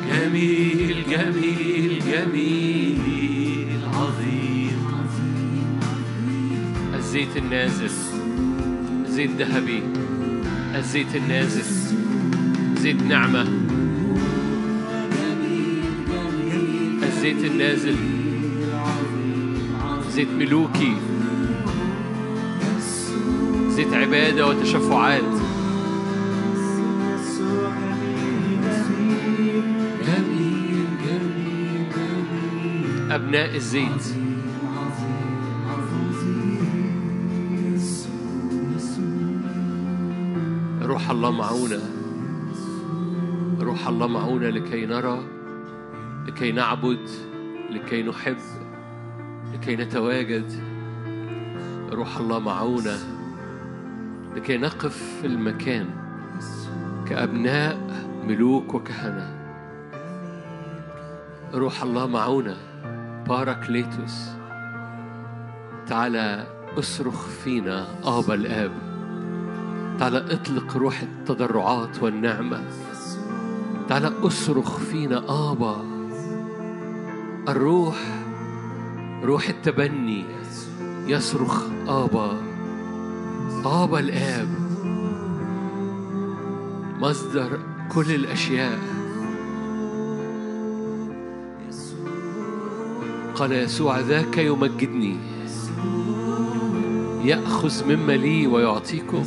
[0.09, 3.81] جميل جميل جميل.
[3.93, 4.79] عظيم.
[6.93, 7.89] الزيت النازل
[9.07, 9.83] زيت ذهبي.
[10.75, 11.63] الزيت النازل
[12.77, 13.62] زيت نعمة.
[17.23, 17.95] الزيت النازل
[20.09, 20.95] زيت ملوكي
[23.67, 25.23] زيت عبادة وتشفعات.
[33.11, 34.15] أبناء الزيت.
[40.81, 41.79] روح الله معونا
[43.59, 45.32] روح الله معونا لكي نرى
[46.33, 47.09] لكي نعبد
[47.69, 48.37] لكي نحب
[49.53, 50.51] لكي نتواجد.
[51.91, 52.97] روح الله معونا
[54.35, 55.89] لكي نقف في المكان
[57.07, 57.77] كأبناء
[58.27, 59.35] ملوك وكهنة.
[61.53, 62.57] روح الله معونا
[63.27, 64.29] باراكليتوس
[65.87, 66.47] تعالى
[66.79, 68.71] أصرخ فينا آبا الآب.
[69.99, 72.63] تعالى اطلق روح التضرعات والنعمة.
[73.89, 75.17] تعالى أصرخ فينا
[75.51, 75.92] آبا
[77.49, 77.95] الروح
[79.23, 80.25] روح التبني
[81.07, 82.37] يصرخ آبا.
[83.65, 84.47] آبا الآب.
[86.99, 87.59] مصدر
[87.95, 88.79] كل الأشياء.
[93.35, 95.17] قال يسوع ذاك يمجدني.
[97.23, 99.23] يأخذ مما لي ويعطيكم.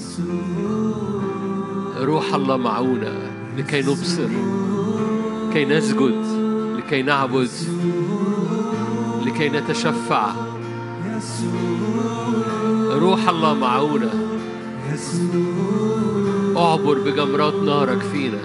[1.96, 4.28] روح الله معونا لكي نبصر
[5.48, 6.24] لكي نسجد
[6.76, 7.50] لكي نعبد.
[9.26, 10.32] لكي نتشفع.
[12.90, 14.10] روح الله معونا
[16.56, 18.38] اعبر بجمرات نارك فينا.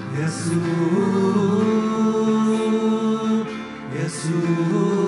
[4.01, 5.00] فقت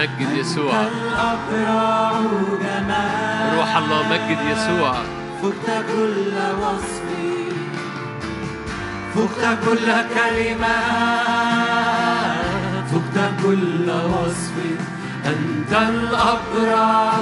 [0.00, 0.72] مجد يسوع.
[3.56, 4.92] روح الله مجد يسوع.
[5.42, 7.06] فقت كل وصف.
[9.14, 10.76] فقت كل كلمة.
[12.92, 14.56] فقت كل وصف.
[15.26, 17.12] أنت الأبرع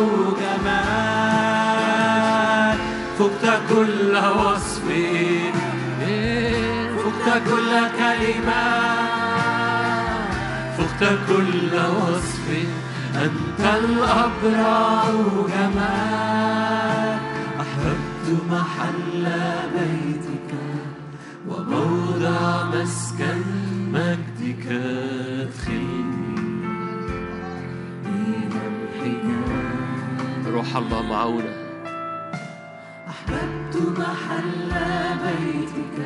[0.41, 1.59] جمال.
[3.19, 4.87] فقت كل وصف.
[7.05, 8.98] فقت كل كلمة.
[11.01, 12.67] فقت كل وصف
[13.15, 15.05] أنت الأبرع
[15.49, 17.19] جمال
[17.61, 19.25] أحببت محل
[19.75, 20.55] بيتك
[21.49, 23.43] وموضع مسكن
[23.93, 26.19] مجدك ادخلني
[30.47, 31.55] روح الله معونا
[33.09, 34.71] أحببت محل
[35.25, 35.99] بيتك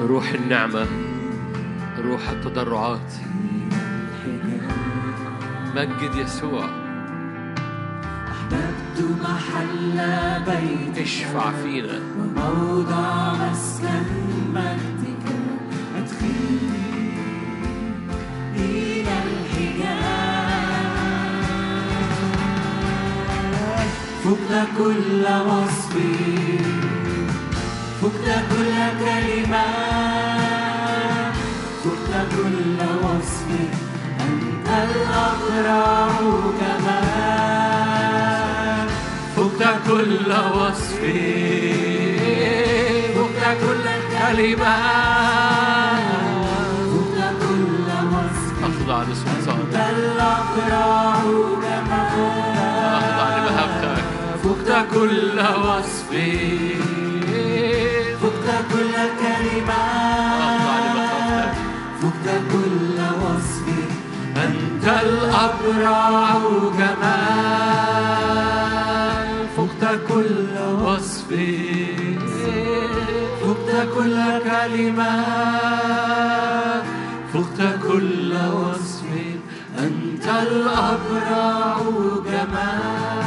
[0.00, 0.86] روح النعمة
[1.98, 3.12] روح التضرعات.
[5.76, 6.64] مجد يسوع.
[8.28, 9.98] أحببت محل
[10.46, 12.00] بيتك اشفع فينا.
[12.18, 14.04] وموضع مسكن
[14.54, 15.26] مجدك.
[15.96, 17.12] أدخلني
[18.56, 19.92] إلى الحجاب.
[24.24, 26.71] فوقنا كل وصفي.
[28.02, 28.74] فقت كل
[29.04, 29.66] كلمة
[31.84, 33.48] فقت كل وصف
[34.20, 36.08] أنت الأبرع
[36.60, 38.08] جمال
[39.36, 41.00] فقت كل وصف
[43.16, 43.86] فقت كل
[44.18, 44.76] كلمة.
[46.92, 51.14] فقت كل وصف أخضع لسلطانك أنت الأبرع
[51.62, 52.56] جمال
[52.94, 54.04] أخضع لمهابتك
[54.44, 56.10] فقت كل وصف
[58.72, 59.72] كل لمخافتك
[62.02, 63.66] فقت كل وصف.
[64.36, 66.38] أنت الأبرع
[66.78, 67.72] جمال.
[69.56, 70.54] فقت كل
[70.84, 71.28] وصف.
[73.40, 74.18] فقت كل
[74.50, 75.14] كلمة.
[77.34, 79.10] فقت كل وصف.
[79.78, 81.76] أنت الأبرع
[82.26, 83.21] جمال.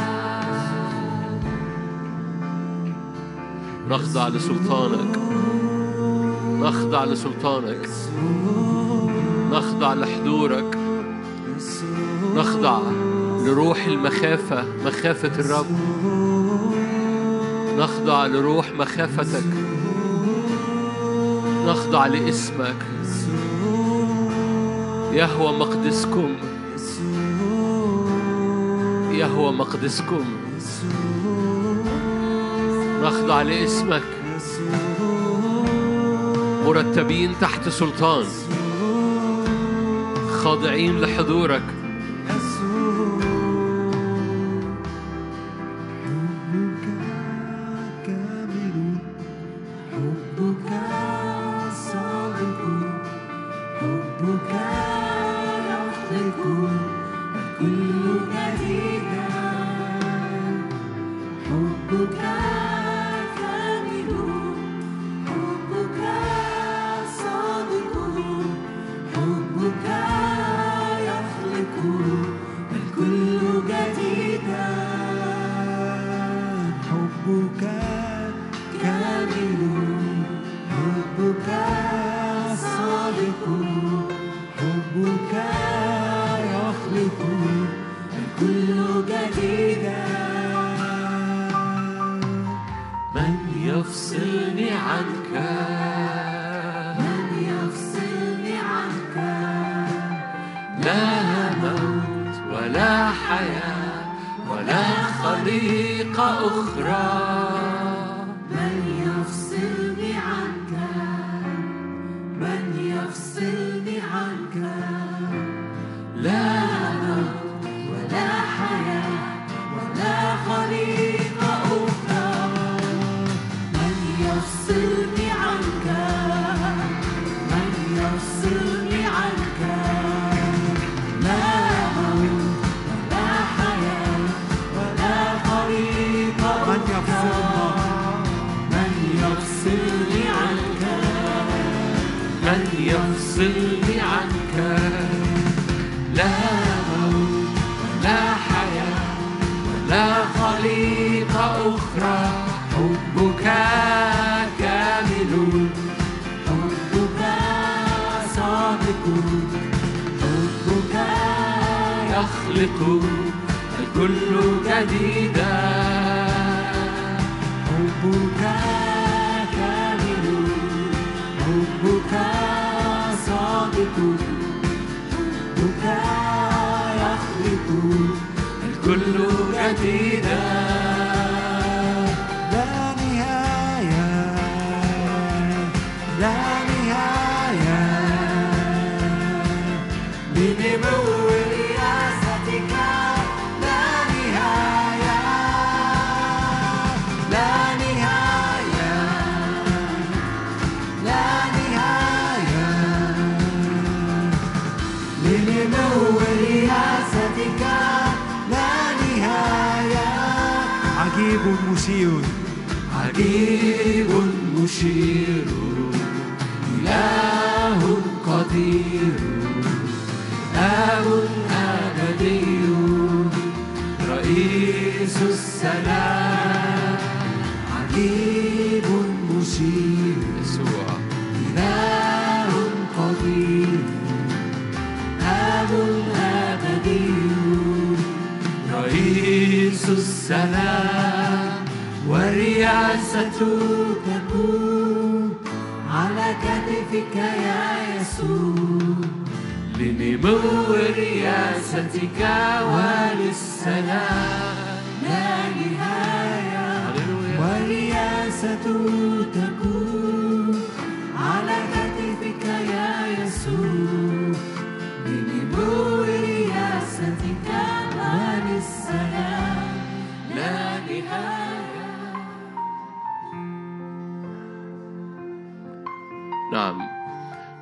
[3.90, 5.18] نخضع لسلطانك.
[6.60, 7.88] نخضع لسلطانك.
[9.52, 10.78] نخضع لحضورك.
[12.34, 12.78] نخضع
[13.46, 15.66] لروح المخافة مخافة الرب.
[17.78, 19.46] نخضع لروح مخافتك.
[21.66, 22.86] نخضع لاسمك.
[25.12, 26.36] يهوى مقدسكم.
[29.12, 30.45] يهوى مقدسكم.
[33.06, 34.02] نخضع لاسمك.
[36.66, 38.24] مرتبين تحت سلطان.
[40.30, 41.75] خاضعين لحضورك.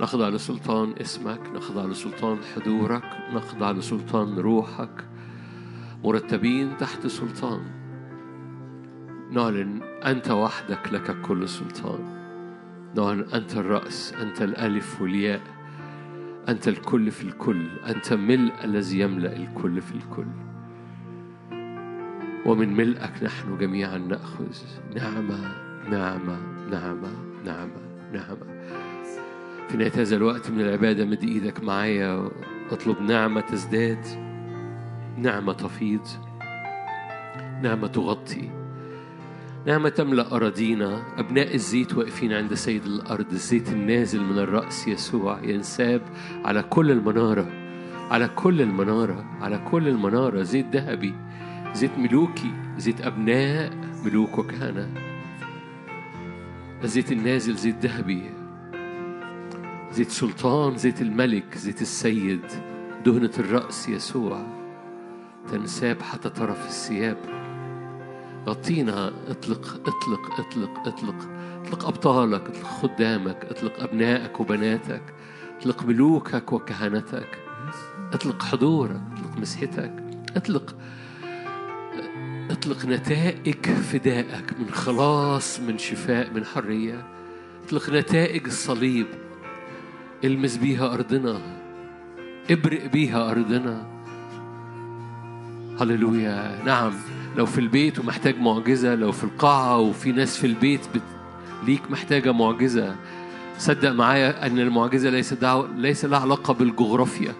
[0.00, 3.02] نخضع لسلطان اسمك نخضع لسلطان حضورك
[3.32, 5.04] نخضع لسلطان روحك.
[6.04, 7.83] مرتبين تحت سلطان.
[9.34, 12.00] نعلن أنت وحدك لك كل سلطان.
[12.96, 15.40] نعلن أنت الرأس أنت الألف والياء
[16.48, 20.26] أنت الكل في الكل أنت ملء الذي يملأ الكل في الكل.
[22.46, 24.56] ومن ملئك نحن جميعا نأخذ.
[24.96, 25.38] نعمة
[25.90, 26.38] نعمة
[26.70, 27.10] نعمة
[27.44, 27.80] نعمة
[28.12, 28.46] نعمة
[29.68, 32.30] في نهاية هذا الوقت من العبادة مد إيدك معايا
[32.70, 34.06] واطلب نعمة تزداد
[35.18, 36.06] نعمة تفيض
[37.62, 38.63] نعمة تغطي.
[39.66, 41.02] نعمة تملأ أراضينا.
[41.18, 43.32] أبناء الزيت واقفين عند سيد الأرض.
[43.32, 46.02] الزيت النازل من الرأس يسوع ينساب
[46.44, 47.46] على كل المنارة
[48.10, 50.42] على كل المنارة على كل المنارة.
[50.42, 51.14] زيت ذهبي
[51.74, 53.72] زيت ملوكي زيت أبناء
[54.04, 54.88] ملوك وكهنة
[56.84, 58.30] الزيت النازل زيت ذهبي
[59.92, 62.44] زيت سلطان زيت الملك زيت السيد.
[63.06, 64.46] دهنة الرأس يسوع
[65.52, 67.43] تنساب حتى طرف الثياب.
[68.46, 71.28] غطينا اطلق اطلق اطلق اطلق.
[71.64, 75.02] اطلق أبطالك اطلق خدامك اطلق أبنائك وبناتك.
[75.58, 77.38] اطلق ملوكك وكهنتك
[78.12, 79.92] اطلق حضورك اطلق مسحتك.
[80.36, 80.74] اطلق
[82.50, 87.06] اطلق نتائج فدائك من خلاص من شفاء من حرية.
[87.66, 89.06] اطلق نتائج الصليب.
[90.24, 91.40] المس بيها أرضنا.
[92.50, 93.86] ابرق بيها أرضنا.
[95.80, 96.62] هللويا.
[96.64, 96.92] نعم.
[97.36, 101.02] لو في البيت ومحتاج معجزة لو في القاعة وفي ناس في البيت بت...
[101.66, 102.96] ليك محتاجة معجزة.
[103.58, 107.34] صدق معايا أن المعجزة ليس دعوة ليس لها علاقة بالجغرافيا.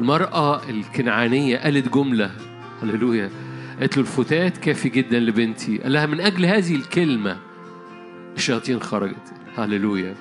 [0.00, 2.30] المرأة الكنعانية قالت جملة
[2.82, 3.30] هللويا
[3.80, 5.78] قالت له الفتات كافي جدا لبنتي.
[5.78, 7.36] قال لها من أجل هذه الكلمة
[8.36, 9.32] الشياطين خرجت.
[9.56, 10.14] هللويا.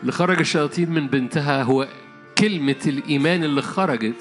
[0.00, 1.88] اللي خرج الشياطين من بنتها هو
[2.38, 4.14] كلمة الإيمان اللي خرجت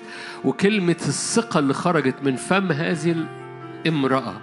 [0.44, 3.16] وكلمة الثقة اللي خرجت من فم هذه
[3.86, 4.42] الامرأة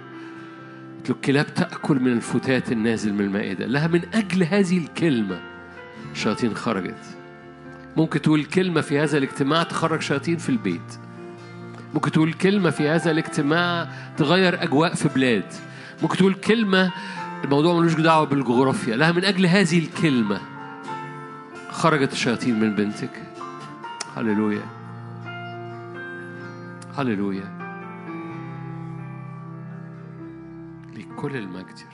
[0.97, 5.41] قلت له الكلاب تأكل من الفتات النازل من المائدة لها من أجل هذه الكلمة
[6.11, 7.17] الشياطين خرجت.
[7.97, 10.99] ممكن تقول كلمة في هذا الاجتماع تخرج شياطين في البيت.
[11.93, 15.53] ممكن تقول كلمة في هذا الاجتماع تغير أجواء في بلاد.
[16.01, 16.91] ممكن تقول كلمة
[17.43, 20.41] الموضوع ملوش دعوة بالجغرافيا لها من أجل هذه الكلمة
[21.71, 23.23] خرجت الشياطين من بنتك.
[24.15, 24.65] هللويا.
[26.97, 27.52] هللويا.
[31.23, 31.92] لكل المجد.